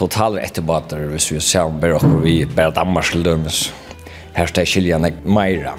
[0.00, 3.66] totalt etterbater hvis vi ser om bare og vi bare Danmark til dømes.
[4.32, 5.76] Her skal jeg skiljer nek meira.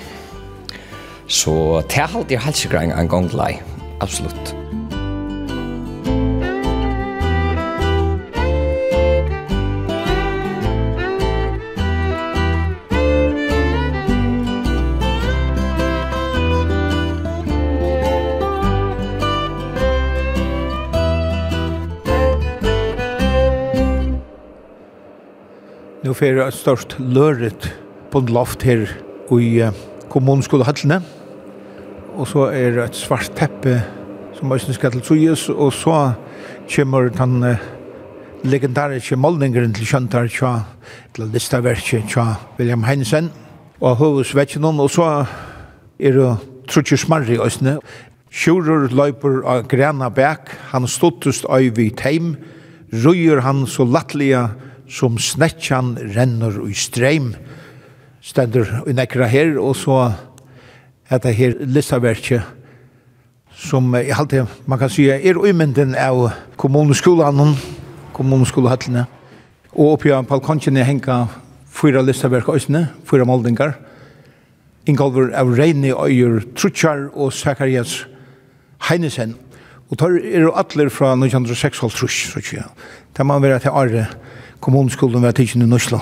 [1.26, 3.56] Så det er alltid halsigra en gang lei,
[4.04, 4.61] absolutt.
[26.02, 27.68] Nu fer det størst løret
[28.10, 28.88] på en loft her
[29.38, 29.68] i
[30.10, 30.98] kommunskolehallene.
[32.18, 33.76] Og så er det et svart teppe
[34.34, 35.50] som også skal til Suyes.
[35.50, 36.14] og så
[36.76, 37.56] kommer den uh,
[38.44, 40.64] legendariske målningeren til Kjøntar tja,
[41.14, 42.26] til listaverket tja
[42.58, 43.30] William Heinsen,
[43.80, 45.26] og hovedsvetjen og så
[46.00, 46.38] er det
[46.68, 47.78] Trutje Smarri òsne.
[48.32, 52.38] Sjurur løyper av grena bæk, han stottust øy vi teim,
[52.92, 54.50] røyer han så lattlige
[54.92, 57.34] som snetjan renner i streim,
[58.22, 60.02] stender i nekra her, og så
[61.10, 62.44] er det her listaverket
[63.62, 67.56] som i halte, man kan si, er uimenden av kommuneskolan,
[68.16, 69.06] kommuneskolehattene,
[69.72, 71.24] og oppi av balkonkene henga
[71.72, 73.78] fyra listaverk òsne, fyra moldingar,
[74.90, 78.08] Ingolver av Reini Øyer Trutjar og Sakarias
[78.88, 79.36] Heinesen.
[79.92, 82.64] Og tar er atler fra 1906 holdt trus, så tja.
[83.14, 84.08] Det må være til arre,
[84.62, 86.00] kommunskolen var tidsen i Norsla.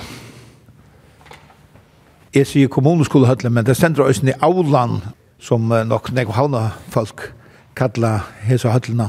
[2.35, 5.01] Jeg sier kommunskolehøtlen, men det stender også i Auland,
[5.39, 7.31] som nok nek havna folk
[7.79, 9.07] kalla hesa høtlena.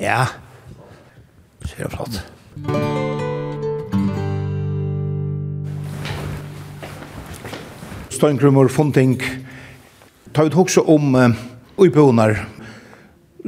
[0.00, 0.26] Ja,
[1.64, 2.18] ser jeg flott.
[8.10, 9.22] Støyngrummer, funding,
[10.34, 11.30] ta ut hoksa om uh,
[11.78, 12.34] uibonar,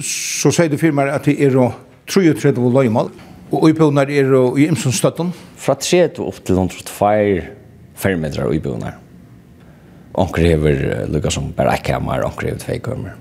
[0.00, 1.58] så sier du firmaer at det er
[2.08, 3.10] 33 løymal.
[3.52, 5.32] Og uibunar er i imsund støtten?
[5.60, 7.10] Fra 30 opp til 102
[8.00, 8.96] fermetrar uibunar.
[10.16, 13.12] Onker hever lukka som bare ekki hamar, onker hever tvei kømmer.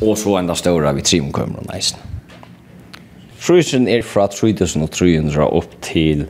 [0.00, 2.00] Og så enda ståra vi trim og neisen.
[3.42, 6.26] Frysen er fra 3300 opp til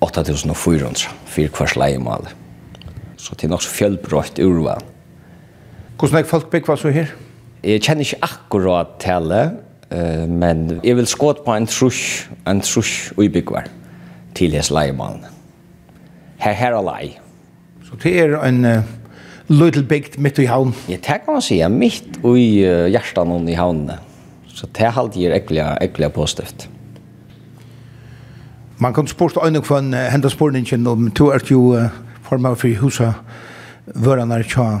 [0.00, 2.28] 8400 for hvers leiemal.
[3.16, 4.82] Så det er nok så fjellbrøtt urval.
[5.98, 7.12] Hvordan er folk bygg så her?
[7.62, 9.40] Jeg kjenner ikke akkurat tale,
[9.90, 13.66] Eh men jeg vil skåt på en trusch, en trusch uibyggvar
[14.34, 15.26] til hans till
[16.38, 17.18] Her her er lei.
[17.84, 18.82] Så det er en uh,
[19.48, 20.74] little bygd mitt i havn.
[20.88, 23.90] Ja, det kan man säga mitt i uh, hjertan i havnen.
[24.46, 26.68] Så det er alltid är ekkelig, ekkelig påstift.
[28.78, 31.88] Man kan spørre spårsta ögonen från uh, hendet spørningen, om du er jo uh,
[32.22, 33.12] former for husa
[33.94, 34.80] vöranar tja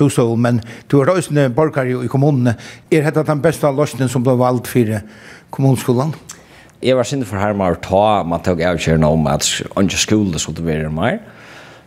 [0.00, 0.60] bostad, men
[0.90, 2.56] du har røysene borgar i kommunene.
[2.90, 4.98] Er dette den beste løsningen som ble valgt for
[5.54, 6.14] kommunskolen?
[6.80, 10.40] Jeg var sinne for her med å ta, man tok avkjørende om at ikke skole
[10.40, 11.18] skulle være mer,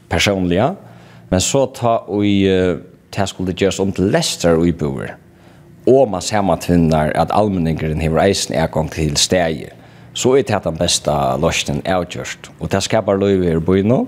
[0.10, 0.76] personlige,
[1.32, 2.78] men så ta og uh,
[3.14, 5.16] det skulle gjøres om til lester og iboer.
[5.90, 9.74] Og man ser man tvinner at allmenningeren har reisen er gang til steget.
[10.14, 11.12] Så er det den beste
[11.42, 12.52] løsningen avgjørst.
[12.60, 14.00] Og det skaper løyver i byen nå,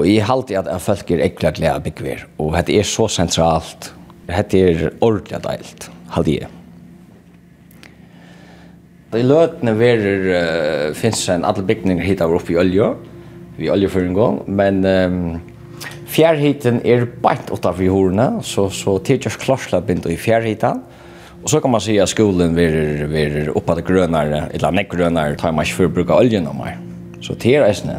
[0.00, 3.04] Og jeg halte at jeg folk er ekkert glede av byggver, og dette er så
[3.12, 3.90] sentralt,
[4.30, 6.48] dette er ordentlig deilt, halte jeg.
[9.10, 12.92] I løtene verer uh, finnes en alle bygninger hit av oppe i olje,
[13.58, 15.18] vi olje for en gang, men um,
[16.08, 20.80] fjærhiten er beint utenfor jordene, så, så tidligere klarslet begynte i fjærhiten,
[21.40, 24.90] Og så kan man si at skolen verer, verer oppe av det grønere, eller nekk
[24.92, 26.76] grønere, tar man ikke for å bruke oljen om her.
[27.24, 27.96] Så det er eisne.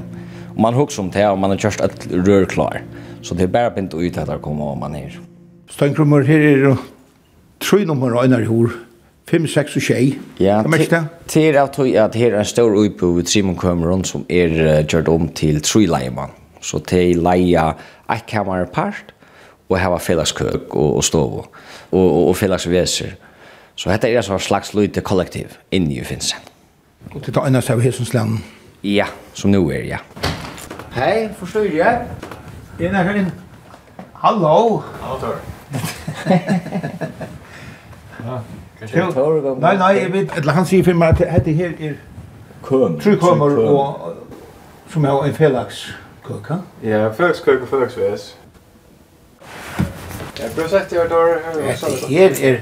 [0.56, 2.82] Och man hugger om det och man har kört ett rör klar.
[3.22, 5.20] Så det är bara inte ut att det kommer om man är.
[5.70, 6.78] Stönkrummer här är
[7.60, 8.72] tre nummer och en hår.
[9.32, 10.18] 5, 6 og 6.
[10.40, 11.78] Ja, det er at
[12.14, 15.86] det her er en stor uipo ved Simon Kømeron som er gjort om til tre
[15.86, 16.32] leiemann.
[16.62, 17.78] Så det er ett
[18.10, 19.14] ekkammer part
[19.70, 21.48] og hava felleskøk och, och stov och,
[21.92, 23.16] och og fellesveser.
[23.76, 26.40] Så detta är en slags lite kollektiv inni i Finsen.
[27.16, 28.16] Og til det ene er av hessens?
[28.84, 29.98] Ja, som nu är, ja.
[30.24, 30.31] Ja.
[30.92, 32.08] Hei, forstår jeg?
[32.80, 33.32] Jeg er inn.
[34.14, 34.84] Hallo.
[35.02, 35.36] Hallo, Tor.
[39.60, 41.94] Nei, nei, jeg vet, eller han sier for meg at dette her er
[42.62, 43.00] Kom.
[43.00, 44.16] Tru kommer og
[44.90, 45.96] som er en felaks
[46.50, 46.56] ha?
[46.84, 48.38] Ja, felaks køk og felaks ves.
[50.40, 51.28] Jeg prøver å sette her, Tor.
[51.56, 52.58] Dette her er...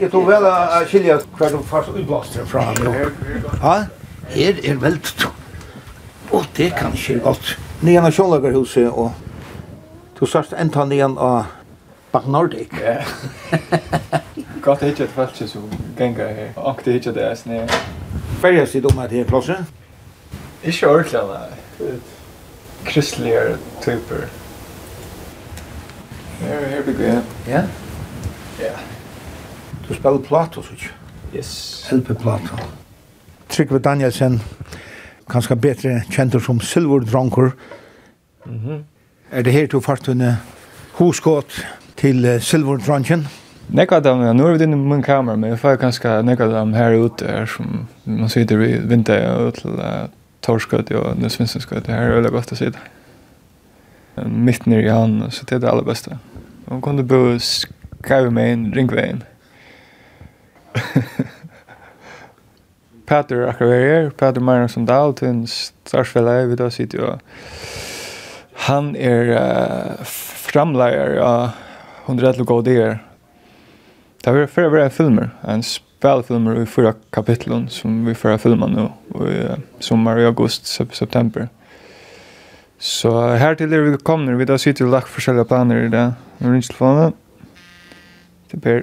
[0.00, 0.50] Jeg tror vel å
[0.88, 2.62] skilje hver du fast utblåster fra.
[3.62, 3.74] Ja,
[4.34, 5.43] her er veldig tungt.
[6.34, 7.58] Og det kan ikke godt.
[7.82, 9.12] Nian av Sjånlagerhuset, og
[10.18, 11.44] du sørst enda nian av
[12.12, 12.74] Bak Nordic.
[12.80, 13.04] Ja.
[14.62, 16.52] Godt det ikke at folk som ganger her.
[16.56, 17.68] Og det ikke det er sned.
[18.40, 19.66] Færgjørs ditt om at det er klosset?
[20.64, 21.98] Ikke ordentlig, nei.
[22.84, 24.26] Kristeligere typer.
[26.40, 27.22] Her, her blir jeg.
[27.48, 27.62] Ja?
[28.60, 28.72] Ja.
[29.88, 30.90] Du spiller plato, så ikke?
[31.36, 31.86] Yes.
[31.92, 32.56] LP-plato.
[33.48, 34.42] Trygve Danielsen,
[35.30, 37.50] kanskje bedre kjent som silverdronker.
[38.46, 38.82] Mm -hmm.
[39.30, 40.38] Er det her to fartøyne
[40.92, 41.66] hoskått
[41.96, 43.26] til uh, silverdronken?
[43.68, 46.46] Nekka dem, ja, nu er vi inne på min kamera, men jeg får kanskje nekka
[46.46, 50.08] dem her ute her som man sitter i vinter og til uh,
[50.42, 52.78] Torskøtt og Det her er veldig godt å sitte.
[54.26, 56.18] Mitt nere i han, så det er det aller beste.
[56.66, 59.22] Og kunne bo skrevet med en ringveien.
[63.06, 67.10] Peter Akraverier, er her, Peter Myron Sandal, til en starsfellag, vi da sitter jo.
[68.68, 70.04] Han er uh,
[70.48, 71.50] framleier av
[72.06, 73.02] 111 gode ideer.
[74.24, 78.70] Det er for å være filmer, en spelfilmer i fyra kapitlen som vi får filma
[78.72, 78.86] nu,
[79.20, 81.50] i uh, sommar i august, sep september.
[82.80, 86.06] Så her til er vi kommer, vi da sitter jo lagt forskjellige planer i det.
[86.40, 87.14] Nå ringer telefonen.
[88.50, 88.82] Til Per.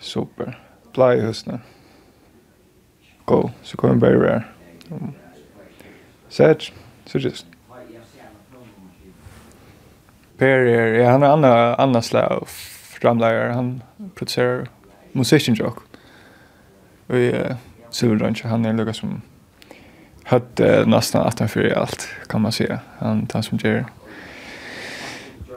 [0.00, 0.56] Super.
[0.92, 1.62] Blei i høstene
[3.24, 4.42] go så kommer bara være.
[6.32, 6.72] sätt
[7.06, 7.46] så just.
[10.38, 12.48] Per är ja, han är anna, anna slag av
[13.00, 13.82] framleger, han
[14.14, 14.68] producerar
[15.12, 15.78] musikken jock.
[17.06, 17.56] Och uh,
[17.90, 19.22] Silver Ranch, han er lukka som
[20.24, 22.80] hatt uh, nesten 18 fyrir allt, kan man säga.
[22.98, 23.84] Han, han som gjør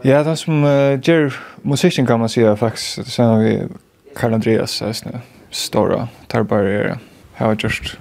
[0.03, 3.07] Ja, han som uh, gör musiken kan man säga faktiskt.
[3.07, 3.67] Sen har vi
[4.15, 6.97] Karl Andreas, här, stora tarbarer
[7.37, 7.97] har just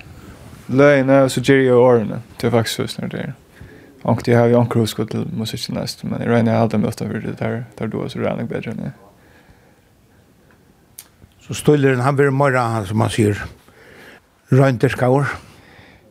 [0.66, 3.34] löjna så ger jag åren till faktiskt just när det är.
[4.02, 6.84] Och det har jag en cruise kod till musiken näst men det regnar allt om
[6.84, 8.90] efter det där där då så rannig bättre nu.
[11.40, 13.44] Så stöller han blir mera han som man ser.
[14.48, 15.26] Rönterskaur.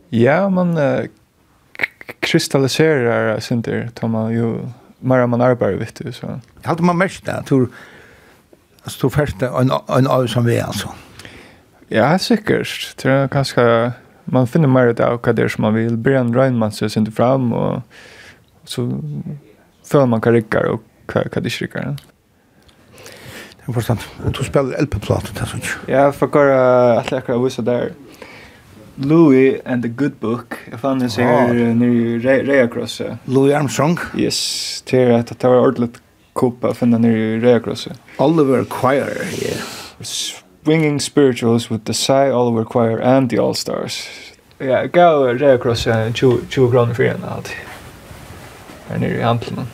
[0.09, 1.05] Ja, man uh,
[2.19, 4.57] kristalliserar synter tar man ju
[4.99, 6.39] mer man arbetar vet du så.
[6.63, 7.69] Hade man mest där tror
[8.83, 10.89] Alltså, du färdte en, en av som vi alltså.
[11.87, 12.95] Ja, sikkert.
[12.97, 13.91] Tror jag kanske
[14.25, 15.97] man finner mer ut av vad det är som man vill.
[15.97, 17.81] Brian Reinman ser inte fram och
[18.63, 19.01] så
[19.85, 20.81] för man kan rycka och
[21.13, 21.95] vad det ryckar.
[23.65, 23.99] Det är förstånd.
[24.37, 25.61] Du spiller LP-platen, det er sånn.
[25.87, 27.91] Ja, för att göra att läkare vissa där.
[28.95, 30.53] Louis and the Good Book.
[30.71, 33.17] Jag fann den sig här nere i Reakrosse.
[33.25, 33.97] Louis Armstrong?
[34.17, 36.01] Yes, det är att det var ordentligt
[36.33, 37.95] kopa att finna nere i Reakrosse.
[38.17, 39.43] Oliver Choir.
[39.43, 44.07] Yeah bringing spirituals with the Cy Oliver Choir and the All Stars.
[44.59, 47.55] Ja, gav Rea Cross 20 kroner for en alltid.
[48.89, 49.65] Här nere i Amplen.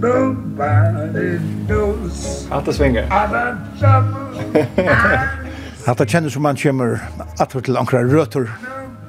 [0.00, 2.46] Nobody knows.
[2.50, 3.06] Hatta svingar.
[5.86, 6.98] Hatta kjenner som man kommer
[7.38, 8.46] at til ankra røtter.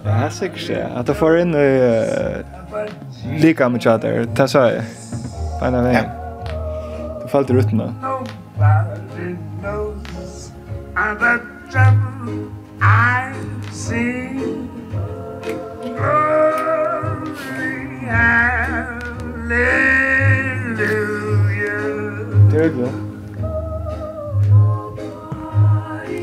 [0.05, 0.87] Ja, her sikkert, ja.
[0.95, 1.61] Hatta får inn uh,
[3.41, 4.83] lika med tjater, det sa jeg.
[5.59, 6.05] Beina veien.
[6.05, 6.26] Ja
[7.27, 7.53] fällt i
[18.09, 19.67] hallelujah.
[22.51, 22.91] Det är det.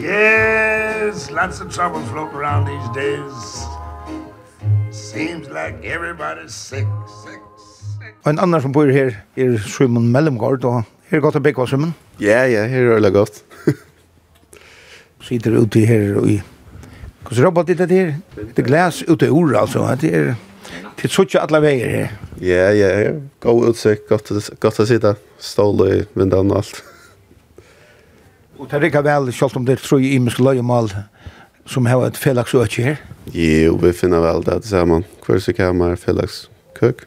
[0.04, 3.66] Yes, lots of trouble floating around these days.
[4.90, 6.86] Seems like everybody's sick,
[7.24, 7.43] sick.
[8.24, 11.66] Og en annan som bor her er Simon Mellemgård, og her er godt å begge
[11.68, 11.92] Simon.
[12.22, 13.42] Ja, ja, her er det godt.
[15.24, 16.38] Sitter ute her og i...
[17.24, 18.14] Hvordan robot er det her?
[18.36, 19.84] Det er glas ute i ordet, altså.
[20.00, 20.30] Det er,
[20.96, 22.14] det er suttje alle veier her.
[22.40, 23.12] Ja, ja, ja.
[23.44, 25.14] God utsikt, godt, godt å sitte.
[25.40, 26.80] Stål i vindan og alt.
[28.58, 30.88] Og det er ikke vel, selv om det er tro i imisk løyemal
[31.68, 33.04] som har et felaks øke her.
[33.32, 35.04] Jo, vi finner vel det sammen.
[35.26, 36.46] Hver så kan man felaks
[36.76, 37.04] køk.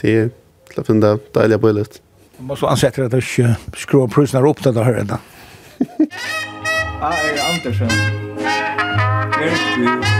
[0.00, 0.30] Det
[0.78, 1.96] Det finner jeg deilig på litt.
[2.38, 5.18] Man må så ansette at du ikke skrå prusene opp til det her enda.
[6.98, 7.90] Ah, er Andersen.
[9.38, 9.74] Hjelp,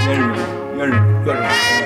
[0.07, 0.37] hjelp,
[0.79, 1.79] hjelp, hjelp.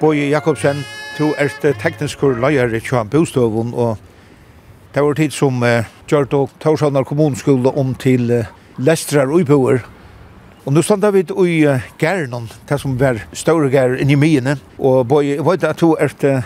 [0.00, 0.84] Boje Jakobsen,
[1.16, 1.48] du er
[1.80, 3.96] tekniskur leier i Kjøen Bostøvun, og
[4.92, 9.93] det var tid som uh, gjør og Torshavnar kommunskola om til uh, Lestrar og Uiboer.
[10.64, 14.56] Og nå standa vi i uh, gærnon, det som var større gær inn i myene.
[14.80, 16.44] Og boi, jeg vet at du er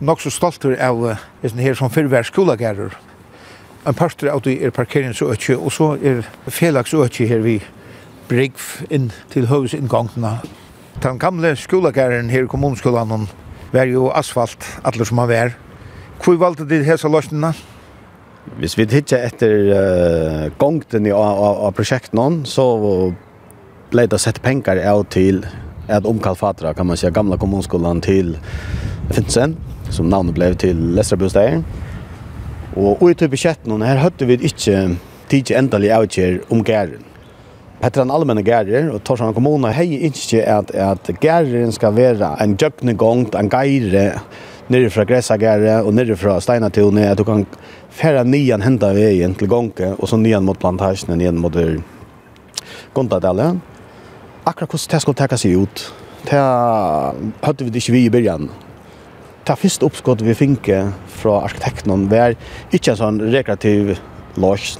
[0.00, 2.94] nok så stolt av uh, her som fyrr var skolagærer.
[3.84, 7.58] En parter av det er parkeringsøkje, og så er felagsøkje her vi
[8.30, 8.56] brygg
[8.88, 10.38] inn til høvesinngangene.
[11.02, 13.26] Den gamle skolagæren her i kommunskolan
[13.72, 15.52] var jo asfalt, alle som han var.
[16.24, 17.52] Hvor valgte de hese løsningene?
[18.56, 22.64] Hvis vi hittar etter uh, gongten av, av, av prosjekten, så
[23.92, 25.46] blev det sett pengar av till
[25.88, 28.38] att omkalfatra kan man säga gamla kommunskolan till
[29.10, 29.56] Finsen
[29.90, 31.62] som namnet blev till Lästrabostad.
[32.74, 34.96] Och i typ budgeten här hörde vi inte
[35.28, 37.04] tidigt ändliga oucher om gären.
[37.80, 42.92] Petran allmänna gärer och Torsan kommuna hej inte att att gären ska vara en jökne
[42.92, 44.20] gång en gäre
[44.66, 47.46] nere från Gräsagärre och nere från Steinatone att du kan
[47.90, 51.56] färra nian hända vägen till Gånke och så nian mot plantagen igen mot
[52.92, 53.60] Gondadalen
[54.44, 55.84] akkurat hvordan det skulle takke seg ut,
[56.26, 58.48] det hadde vi det ikke vi i början.
[59.42, 60.70] Det første oppskott vi fikk
[61.18, 62.36] fra arkitekten var
[62.70, 63.96] ikke en sånn rekreativ
[64.38, 64.76] lås.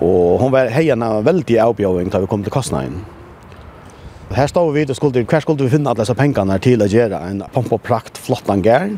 [0.00, 3.02] Og hun var heierne veldig avbjøring da vi kom til kostnaden.
[4.30, 7.18] Her stod vi og skulle, hver skulle vi finne alle disse pengene til å gjøre
[7.26, 8.94] en pomp og prakt flott langer.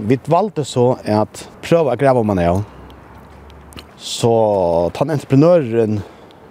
[0.00, 2.62] Vi valgte så at prøve å greve om man er.
[4.00, 4.32] Så
[4.96, 6.00] den entreprenøren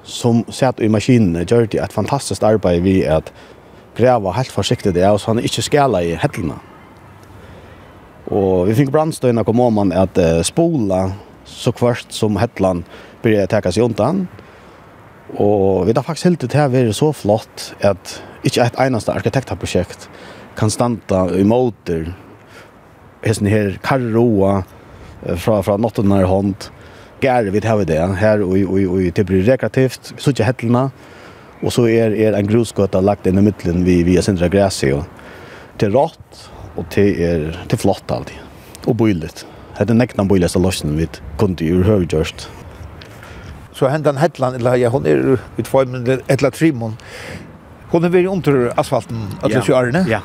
[0.09, 3.31] som satt i maskinen gjør det et fantastisk arbeid vi at
[3.97, 6.57] greve helt forsiktig det, så han ikke skala i hettelene.
[8.29, 11.07] Og vi fikk brandstøyene kom om han at spola
[11.49, 12.83] så kvart som hettelen
[13.23, 14.27] blir ta sig undan.
[15.33, 20.07] Og vi har faktisk helt til å være så flott at ikke et eneste arkitektprosjekt
[20.57, 22.11] kan standa i måter
[23.25, 24.61] hesten her karroa
[25.37, 26.69] fra, fra nåttenar hånd
[27.21, 27.99] gær vi har det.
[28.17, 30.89] Her og og og det blir rekreativt så ikke hettelna
[31.61, 35.05] og så er er en grusgata lagt inn i midten vi vi sentra centra og
[35.77, 39.45] til rått og til er til flott alltid og boilet
[39.75, 42.49] hade nekna boilet så lossen vid kunde ju högjörst
[43.73, 46.97] så hendan hetlan eller ja hon er vid formen eller trimon
[47.91, 50.21] hon är väl under asfalten att det kör ja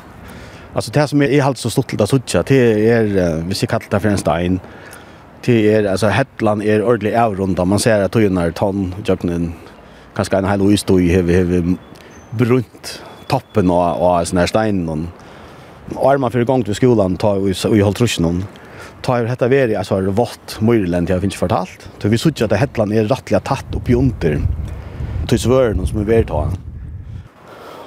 [0.75, 3.99] Alltså det som är halt så stort att sådär, det är, vi ser kallt det
[3.99, 4.59] för en stein,
[5.45, 7.65] det är alltså Hetland är ordentlig avrunda.
[7.65, 9.53] Man ser att er ton jöknen
[10.15, 11.77] kanske en halv stod i hev
[12.31, 15.07] brunt toppen av av sån her steinen
[15.95, 18.25] och armar för gång till skolan tar vi i holdt trusjen.
[18.25, 18.45] hon
[19.01, 21.89] tar ju detta veri alltså det vart Myrland jag finnes fortalt.
[21.99, 24.41] Så vi såg att Hetland är rättliga tatt upp junter.
[25.29, 26.53] til svøren som er vet har.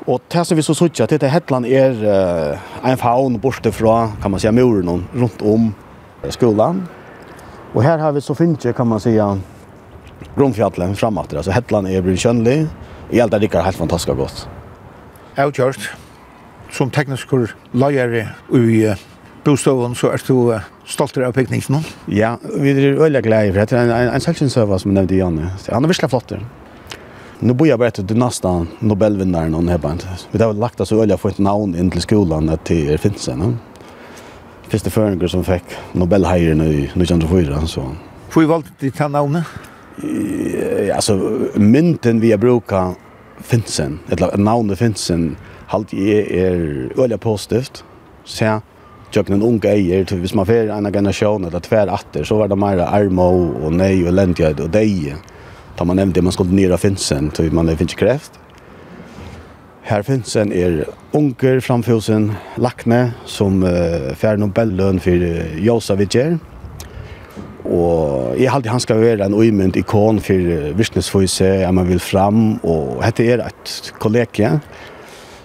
[0.08, 4.12] Og det som vi så sutja at dette Hetland er uh, en faun borte fra,
[4.22, 5.74] kan man säga, muren rundt om
[6.30, 6.86] skolan.
[7.72, 9.38] Och här har vi så finche kan man säga
[10.36, 12.66] Grundfjallen framåt alltså Hetland är blir skönlig.
[13.10, 14.48] I allt det rikar helt fantastiskt gott.
[15.38, 15.80] Outjust
[16.70, 17.28] som teknisk
[17.72, 18.94] lojare i
[19.44, 21.84] bostaden så är du stolter av pekningen.
[22.06, 25.50] Ja, vi är öliga glada för att en en, en sällan server som nämnde Janne.
[25.68, 26.32] Han är visst flott.
[27.40, 30.06] Nu bor jag bara till nästa Nobelvinnaren någon hebant.
[30.30, 33.58] Vi har lagt oss öliga få ett namn in till skolan att det finns sen
[34.72, 37.60] første føringer som fikk Nobelheiren i 1904.
[37.66, 37.84] Så.
[38.32, 39.48] Hvor valgte de ta navnet?
[39.98, 41.16] Ja, altså,
[41.56, 42.92] mynten vi har bruka
[43.42, 45.36] Finsen, eller navnet Finsen,
[45.70, 46.58] halt jeg er
[46.98, 47.84] øyelig positivt.
[48.24, 48.58] Så
[49.12, 52.58] tjøkken en unge eier, hvis man fer en generasjon eller tver atter, så var det
[52.60, 53.28] mer armo
[53.62, 55.16] og nei og lentjød og deie.
[55.78, 58.38] Da man nevnte man skulle nyra Finsen, til man finnes kreft.
[59.88, 60.82] Her finnes en er
[61.16, 62.26] unger framfjøsen,
[62.60, 66.34] Lakne, som uh, fjer Nobelløn for uh, Josa Vidjer.
[67.64, 72.04] Og jeg halte han skal være en uimynd ikon for uh, virkningsføyse, jeg man vil
[72.04, 74.58] fram, og dette er et kollegie.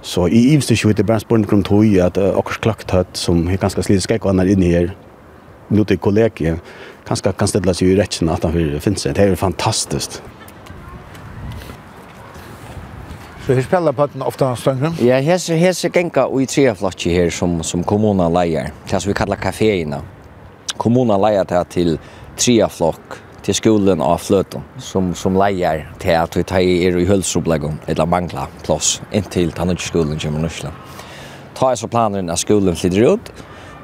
[0.04, 3.64] Så i ivste ikke det bare spørsmål om tog at uh, akkurat klakt som er
[3.64, 4.92] ganske slidig skrekk og han er inne her,
[5.72, 6.58] nå til kollegie,
[7.08, 9.16] kanskje kan stille seg i rettjen at han finnes det.
[9.16, 10.20] Det er jo fantastisk.
[13.44, 14.94] Så her på bøtten ofta støngrum?
[15.04, 19.16] Ja, her er genga og i treaflotki her som, som kommunen leier, det som vi
[19.18, 20.00] kallar kaféina.
[20.80, 21.98] Kommunen leier det til
[22.40, 27.82] treaflokk til skolen av fløten, som, som leier til at vi tar er i hølsobleggen,
[27.92, 30.72] eller mangla plås, inntil tannutskolen kommer nørsla.
[31.60, 33.36] Ta er så planen at skolen flytter ut,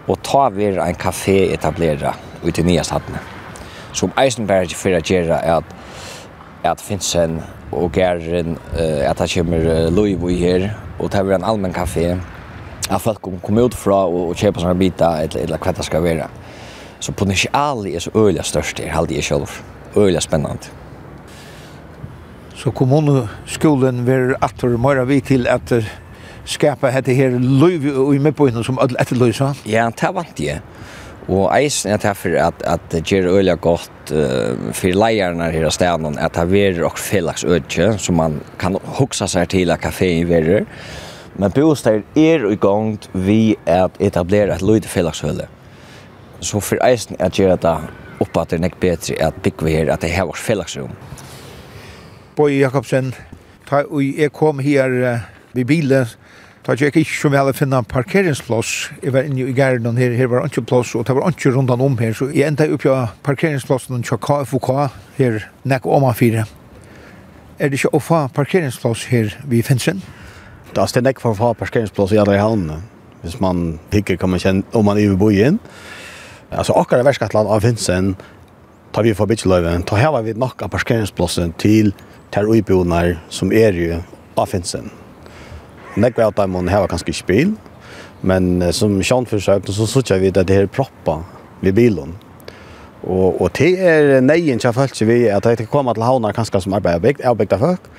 [0.07, 2.15] og ta vi en kafé etablera
[2.47, 3.19] ut i nye stadene.
[3.91, 5.63] Som Eisenberg bare att for å gjøre at,
[6.63, 7.41] at finnes en
[7.71, 12.17] og gæren uh, at det kommer Louis her, og det er en allmenn kafé,
[12.89, 16.03] at folk kommer ut fra og, og kjøper sånne biter, eller, eller hva det skal
[16.03, 16.29] være.
[16.99, 19.47] Så potentialet er så øyelig størst her, halde jeg selv.
[19.95, 20.69] Øyelig spennende.
[22.59, 25.71] Så kommunskolen vil atter mora vi til at
[26.43, 29.53] skapa hette her løyv i medbøyene som alle etterløysa?
[29.69, 30.59] Ja, det vant jeg.
[31.29, 35.73] Og eisen er derfor at, at det gjør øyelig godt uh, for leierne her av
[35.75, 40.25] stedet, at det verer og felags øyne, som man kan huksa seg til at kaféen
[40.29, 40.65] verer.
[41.37, 45.45] Men bostad er i gang vi at etablere et løyde fellagshøle.
[46.41, 47.77] Så for eisen er gjør det
[48.19, 50.95] oppe at det er nekt bedre at bygge her, at det er vårt fellagsrom.
[52.35, 53.13] Bøy Jakobsen,
[53.69, 56.09] ta, og jeg kom her uh, ved bilen,
[56.69, 58.71] Da gikk jeg ikke så vel å finne en parkeringsplass.
[59.01, 61.71] Jeg var inne i gæren her, her var ikke plass, og det var ikke rundt
[61.73, 62.11] om her.
[62.13, 64.69] Så jeg enda opp på parkeringsplassen til KFOK
[65.17, 66.43] her, nek om han fire.
[67.57, 70.03] Er det ikke å få parkeringsplass her ved Finsen?
[70.69, 72.83] Det er nek for å få parkeringsplass i alle havnene.
[73.23, 75.57] Hvis man pikker kan man kjenne om man er i bojen.
[76.53, 78.13] Altså akkurat verskattland av Finsen
[78.93, 79.89] tar vi for bitchløyven.
[79.89, 81.95] tar her var vi nok av parkeringsplassen til
[82.29, 84.03] ter uibonar som er jo
[84.37, 84.98] av Finsen
[85.97, 87.53] nekve av dem har kanskje ikke bil,
[88.21, 91.21] men som kjønnforsøk, så sier vi at det er proppa
[91.61, 92.15] ved bilen.
[93.03, 96.75] Og, og det er neien til folk vi at det kommer til havner kanskje som
[96.75, 97.91] arbeider bygd, er bygd av folk,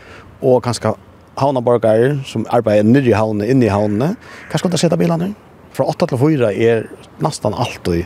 [0.45, 0.93] og kanskje
[1.41, 4.15] havnaborgere som arbeider nere i havnene, inne i havnene,
[4.51, 5.33] kanskje kan de sette bilene.
[5.73, 6.89] Fra 8 til 4 er
[7.25, 8.05] nesten alltid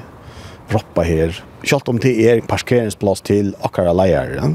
[0.71, 1.35] proppa her,
[1.67, 4.37] selv om det er parkeringsplass til akkurat leier.
[4.39, 4.53] Ja?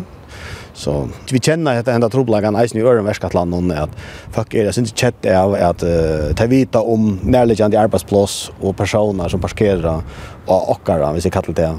[0.79, 0.93] Så
[1.27, 3.95] vi kjenner at det enda troblagan eisen i øren verskatland noen at
[4.31, 9.31] fuck er det synes kjett av at uh, ta vita om nærliggende arbeidsplass og personer
[9.31, 11.71] som parkerer og okkara, hvis jeg kallar det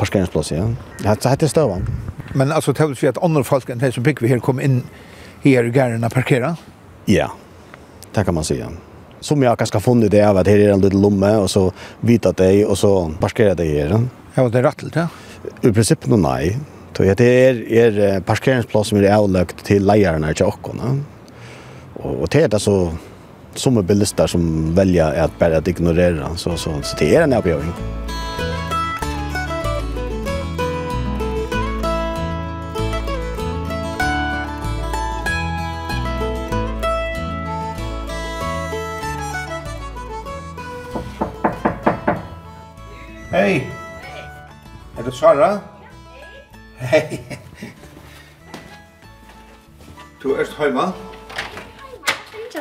[0.00, 0.66] parkeringsplass, ja.
[0.98, 1.86] Det heter støvan.
[2.34, 4.82] Men altså, det vil si at andre folk enn de som bygger her kom inn
[5.44, 6.56] her i gærene parkera?
[7.06, 7.30] Ja,
[8.16, 8.72] det kan man si, ja
[9.24, 12.32] som jag kanske funnit det av att här är en liten lomme och så vita
[12.32, 14.08] det, och så parkerar det här.
[14.34, 15.08] Ja, det är ja.
[15.62, 16.58] I princip, nej.
[16.94, 20.78] Så det er, er parkeringsplass som er avløkt til leierne til åkken.
[21.98, 22.76] Og, og det er det så
[23.58, 26.30] som er bilister som velger at bare at ignorere.
[26.36, 27.74] Så, så, så det er en avgjøring.
[43.34, 43.62] Hei!
[44.98, 45.73] Er det Sara?
[46.90, 47.20] Hei.
[50.22, 50.92] Du erst heima?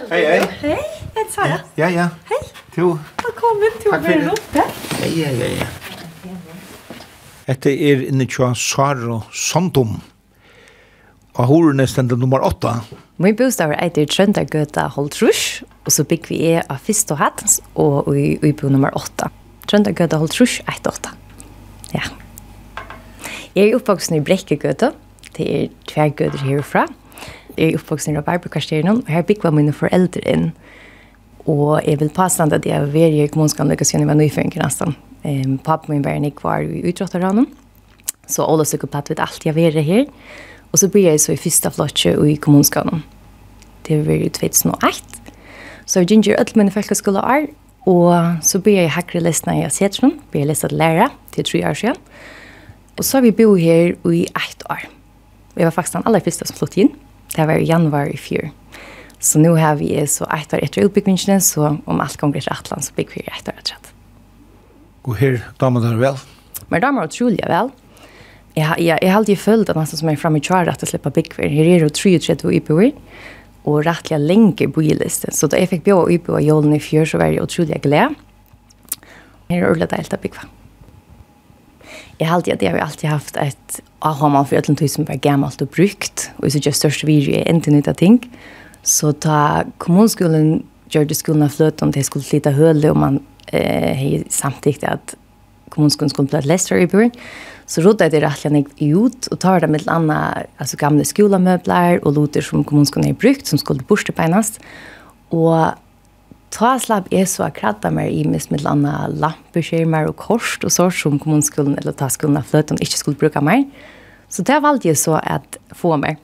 [0.10, 0.40] Hei, hei.
[0.62, 1.60] Hei, jeg er Sara.
[1.78, 2.08] Ja, ja.
[2.30, 2.40] Hei.
[2.78, 2.94] Jo.
[3.24, 4.64] Velkommen til å være oppe.
[5.04, 5.68] Ja, ja, ja, ja.
[7.48, 10.00] Dette er inne tja Sara Sandum.
[11.34, 12.74] Og hun er nesten nummer 8.
[13.24, 17.60] Min bostad er etter Trøndagøta Holtrus, og så bygg vi er av Fist og Hatt,
[17.76, 19.32] og i bo nummer 8.
[19.68, 21.16] Trøndagøta Holtrus, 1-8.
[21.98, 22.08] Ja.
[23.54, 24.90] Jeg er oppvoksen i Brekkegøta.
[25.38, 26.88] Det er tvergøter herfra.
[27.54, 30.48] Jeg er oppvoksen i Rabarberkvarsteren, og her bygde mine foreldre inn.
[31.46, 34.96] Og jeg vil påstand at jeg var i kommunskan lykkes kommunskanleggasjonen var nyføring nesten.
[35.24, 37.48] Um, pappa min var en ikke var i utråtterhånden.
[38.28, 40.06] Så alle søkker på at vi alltid har vært her.
[40.72, 43.04] Og så blir jeg så i første flotje i kommunskanen.
[43.88, 45.34] Det var i 2008.
[45.86, 47.52] Så jeg gikk alle mine folkeskoleår,
[47.86, 51.68] og så blir jeg hakkere lestene i Asjetron, blir jeg lest til lære til tre
[51.70, 52.00] år siden.
[52.98, 54.86] Og så har vi bo her i ett år.
[55.56, 56.92] Vi var faktisk den aller første som flyttet inn.
[57.34, 58.52] Det var i januar i fjor.
[59.24, 62.86] Så nu har vi så ett år etter utbyggvingene, så om alt kommer til Atlant,
[62.86, 63.94] så bygger vi ett år etter.
[65.04, 66.20] Og her damer dere vel?
[66.70, 67.72] Men damer utrolig vel.
[68.54, 70.84] Jeg, jeg, jeg har alltid følt at nesten som jeg er fremme i kjøret at
[70.84, 71.50] jeg slipper byggver.
[71.50, 72.92] Her er det 33 IPO'er,
[73.64, 75.34] og rettelig lenger på i-listen.
[75.34, 78.20] Så da jeg fikk bjå IPO'er i jorden i fjør, så var jeg utrolig glad.
[79.50, 80.46] Her er det deilt å byggve.
[82.20, 85.62] Jeg har alltid, jeg har alltid haft et ahoma for ødelen tog som var gammelt
[85.64, 88.20] og brukt, og så gjør størst virje er ikke nytt av ting.
[88.84, 93.20] Så ta kommunskolen gjør det skolen av fløt om det skulle flytta høle, og man
[93.52, 95.16] eh, har samtidig at
[95.74, 97.14] kommunskolen skulle bli et lester i byen.
[97.66, 102.18] Så rådde det rett og ut, og tar det med anna, altså gamle skolemøbler og
[102.20, 104.58] loter som kommunskolen har brukt, som skulle bortebeinas.
[105.34, 105.74] Og
[106.54, 110.90] Ta slapp jeg så kratta mer i mis med landa lampeskjermer og kors og så
[110.94, 113.64] som kommunskolen eller ta skolen av fløten ikke skulle bruke mer.
[114.30, 116.20] Så det valgte jeg så at få mer.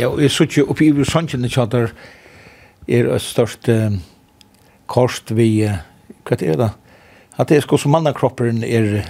[0.00, 1.84] ja, og jeg så ikke oppe i Sanchen ikke at det
[2.96, 3.92] er et størst uh,
[4.88, 5.80] kors vi, uh,
[6.24, 6.70] hva er det?
[7.36, 9.02] At det er sko som mannakroppen er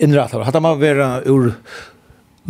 [0.00, 0.44] innrettet.
[0.44, 1.52] Hadde man vært ur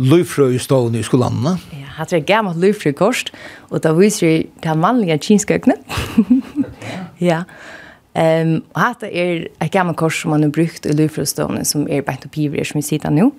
[0.01, 1.57] løyfrøy stående i skolanene?
[1.75, 3.33] Ja, hatt det er gammalt løyfrøy kost,
[3.69, 5.77] og da viser jeg det mannlige kinskøkene.
[7.19, 7.43] ja.
[8.13, 12.01] Ehm och hata er ett gammalt kors som man har brukt i Lufrostone som er
[12.01, 13.31] bänt og piver som vi sitter nu.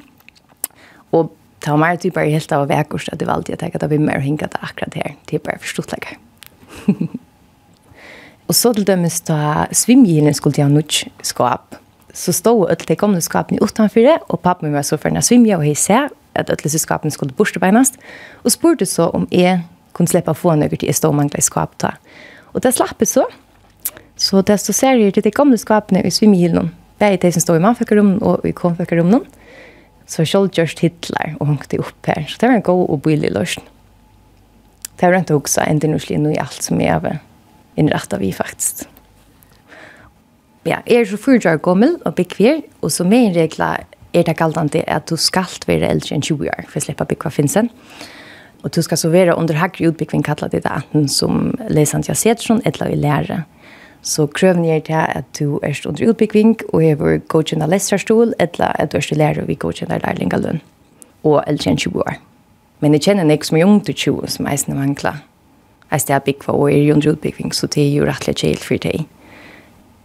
[1.11, 3.99] Och ta mer typer helt av vekkurs, at det var alltid att jag att vi
[3.99, 6.17] mer hinka det akkurat här typ bare forstått läge.
[8.49, 11.75] og så til dömes da svimgilen skulle til ha nødt skap.
[12.15, 15.11] Så stod öll det kom nu skapen utanför det og pappa min var så för
[15.57, 17.99] og jeg ser at alle disse skapene skulle borsta benast
[18.45, 19.63] och spurte så om jeg
[19.93, 21.91] kunne slippe å få noe til något till stå mangla skap ta.
[22.53, 23.27] Og det slapp så.
[24.17, 26.71] Så desto serier til de gamle skapene i svimmehylen.
[27.01, 29.25] Begge de som stod i mannføkkerommen og i konføkkerommen.
[30.07, 32.27] Så selv Gjørst Hitler og hongte opp her.
[32.29, 33.67] Så det var en god og billig løsning.
[34.97, 37.19] Det har inte också en del nu i allt som jeg har
[37.75, 38.85] innrettet vi faktisk.
[40.65, 43.77] Ja, er så fyrt år gammel og bekvir, og så med en regla
[44.15, 47.31] er det galt at du skal være eldre enn 20 år for å slippe bygge
[47.31, 47.71] finsen.
[48.63, 52.63] Og du ska servera under högre utbyggving kallet det enten som lesant jeg sett sånn,
[52.65, 53.43] eller i lära.
[54.03, 58.35] Så krøven gjør til at du er under utbyggving, og er vår godkjent av läsarstol
[58.39, 60.61] eller at du er til är lärare godkjent av lærlingalønn,
[61.25, 62.15] og eller känner 20 år.
[62.81, 64.95] Men jeg kjenner inte som är ung til 20 som är sina
[65.91, 68.61] Jeg Jag är bygg för och är under utbyggving, så det är ju rättligt kjält
[68.61, 69.07] för dig.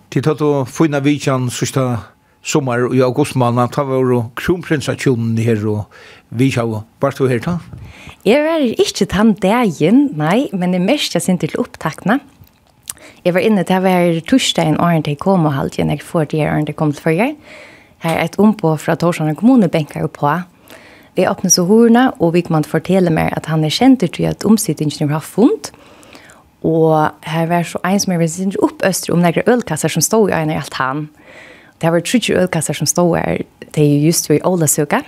[0.09, 1.97] Tittar du fina vidjan så
[2.43, 5.85] sommar i augustmannen, ta var jo kronprinsatjonen her, og
[6.29, 7.57] vi kjau, varst du her ta?
[8.27, 12.19] Jeg var ikke tann dagen, nei, men det mest jeg sin til opptakna.
[13.25, 16.29] Jeg var inne til å være torsdag en åren til kom og halvt, jeg får
[16.31, 17.31] det åren til kom til førre.
[18.03, 20.29] Her er et ompå fra Torsjane kommune benker jo på.
[21.17, 24.45] Vi öppnar så horna, og vi kan fortelle mer at han er kjent til at
[24.45, 25.71] omsittingen har funnet,
[26.61, 30.29] og her var så en som er sinne opp øster om noen ølkasser som stod
[30.29, 31.07] i en i alt han.
[31.81, 33.43] Det var tre ølkasser som stod her,
[33.75, 35.01] Det er just vid Ålesøka,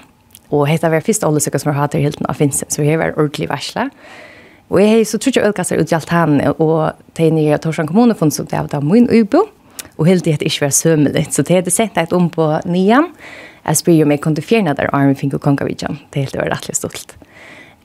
[0.52, 2.74] og det var første Ålesøka som jag hade helt av Vincent.
[2.74, 3.90] Så det var ordentlig varslet.
[4.70, 6.42] Og jeg har så tre ølkasser ut i alt han.
[6.60, 9.50] og det er nye i kommune, kommun och det var min ubo.
[9.98, 11.28] og helt det ikke var sømmelig.
[11.32, 13.08] Så det hadde sett et om på nian.
[13.66, 16.00] jeg spør jo om jeg kunne fjerne der armen fick og konka vidjan.
[16.14, 17.18] Det helt var rättligt stolt.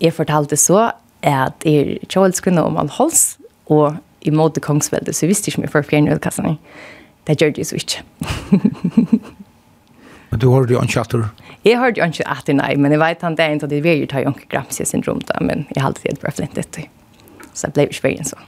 [0.01, 0.91] Jeg fortalte så
[1.23, 3.39] at jeg er kjolskunna om all hals.
[3.67, 6.49] og i måte kongsvälde så visste jag inte om jeg får fjerne ölkassarna.
[6.49, 6.59] Och
[7.27, 8.03] det gjør det så ikke.
[10.31, 11.25] men du hørte jo ikke at du...
[11.65, 13.73] Jeg hørte jo ikke at atter, nei, men jeg vet han det er ikke at
[13.73, 16.91] det vil ta jo ikke gramsig syndrom da, men jeg har alltid bare flint etter.
[17.55, 18.41] Så jeg ble jo ikke så.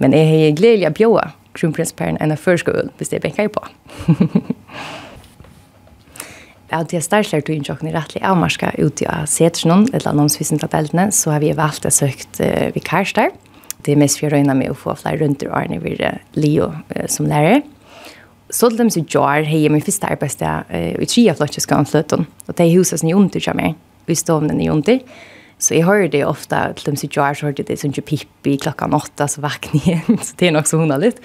[0.00, 1.26] Men jeg har gledelig å bjøre
[1.56, 3.64] kronprinspæren enn jeg før skulle, hvis det benker jeg på.
[6.70, 11.08] av det stærklar du innsjåkn i rettelig avmarska ut i setrsnån, eller annonsvisen til deltene,
[11.10, 13.32] så har vi valgt å søkt uh, vikarstar.
[13.32, 13.49] Mm
[13.84, 16.02] det er mest for å røyne med å få flere rundt og årene ved
[16.38, 17.62] Leo uh, som lærer.
[18.50, 21.84] Så til dem som gjør hei min første arbeidssted uh, i tre av flottet skal
[21.84, 23.76] han Og det er huset som er under til meg,
[24.06, 24.98] og i stovnen er under.
[25.60, 28.56] Så jeg hører det ofte, til dem som gjør, så hører det sånn ikke pippi
[28.64, 31.20] klokka åtta, så vakner igjen, så det er nok så hun har litt.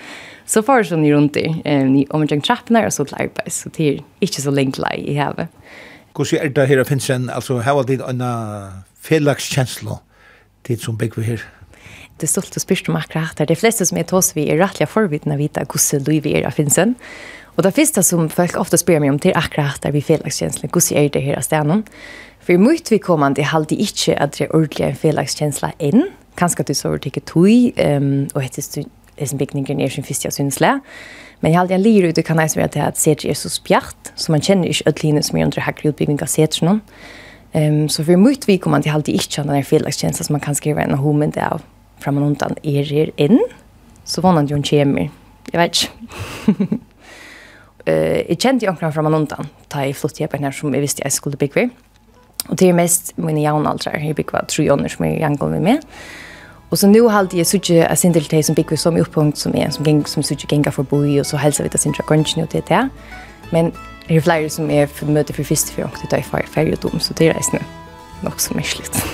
[0.45, 3.72] Så får sånn i rundt i, um, om jeg trappene, og så til arbeid, så
[3.78, 5.47] det er ikke så lenge lei i hevet.
[6.16, 8.24] Hvordan er det her, Finsen, altså, hva er det en
[9.03, 9.99] fellagskjenslo,
[10.68, 11.47] det som bygger her?
[12.22, 13.49] det stolt og spyrst om akkurat her.
[13.49, 16.55] De fleste som er tås vi er rettelig forvidende å vite hvordan du er av
[16.55, 16.95] finsen.
[17.55, 20.99] Og det første som folk ofte spyr meg om til akkurat her vi felagskjenslen, hvordan
[20.99, 21.86] er det her av stenen?
[22.45, 26.66] For mot vi kommer til halde ikke at det er ordentlig en felagskjensla enn, kanskje
[26.66, 30.74] at du så ikke tog, um, og etter stund, som bygningen er sin første synsle.
[31.39, 33.30] Men jeg har alltid en lyre ut, det kan jeg som gjøre til at seter
[33.32, 36.68] er så spjart, så man kjenner ikke ødeline som er under hakker utbygging av seter
[36.68, 36.82] noen.
[37.55, 40.43] Um, så for mye vi kommer til alltid ikke at det er felagskjensla som man
[40.43, 41.63] kan skrive en homen av
[42.00, 43.39] fram og undan er er inn,
[44.06, 45.10] så var han jo en kjemer.
[45.54, 46.68] Jeg vet ikke.
[47.88, 50.82] uh, jeg kjente jo omkring fram og undan, da jeg flott hjelper her som jeg
[50.82, 51.70] visste jeg skulle bygge.
[52.50, 55.84] Og det er mest mine jaunaldrar, jeg bygger tre ånder som jeg gjengår med meg.
[56.70, 59.70] Och så nu har jag såg jag sin del som bygger som upppunkt som är
[59.70, 62.50] som gäng som suttit gänga för boi och så hälsar vi det sin konchen och
[62.52, 62.89] det där.
[63.52, 63.72] Men
[64.08, 67.00] det är flera som är för möte för första för och det är för dom
[67.00, 67.60] så det är nästan
[68.22, 69.06] nog så mysligt.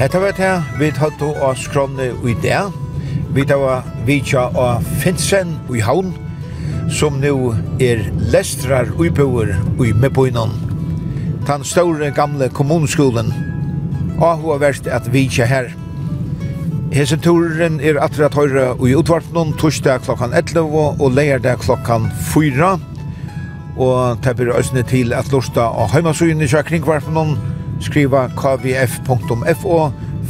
[0.00, 2.60] Hetta var det vi tatt og skrånne i det.
[3.36, 6.14] Vi tatt og vidtja av Finsen i havn,
[6.88, 7.50] som nu
[7.84, 9.52] er lestrar uibøver
[9.84, 10.56] i Meboinan.
[11.44, 13.28] Tan store gamle kommunskolen.
[14.16, 15.68] Og hun har vært at vidtja her.
[16.96, 20.64] Hese turen er atra at høyre i utvarpnån torsdag klokkan 11
[20.96, 22.72] og leirdag klokkan 4.
[23.76, 27.36] Og det blir øsne til at lusta av heimasøyene kjøkringvarpnån
[27.80, 29.78] skriva kvf.fo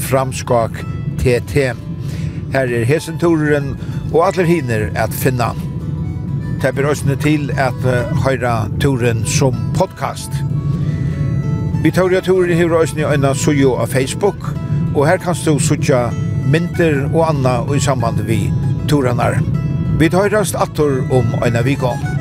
[0.08, 0.82] framskak
[1.20, 1.72] tt.
[2.50, 3.74] Her er hesenturen
[4.12, 5.52] og atler hiner at finna.
[6.60, 7.84] Det blir også til at
[8.24, 10.32] høyra turen som podcast.
[11.82, 14.50] Vi tar jo turen her også i øyne sujo av Facebook,
[14.94, 16.10] og her kan du sutja
[16.50, 18.50] mynter og anna og i samband vi
[18.88, 19.40] turanar.
[19.98, 22.19] Vi tar rast atur om øyne vikong.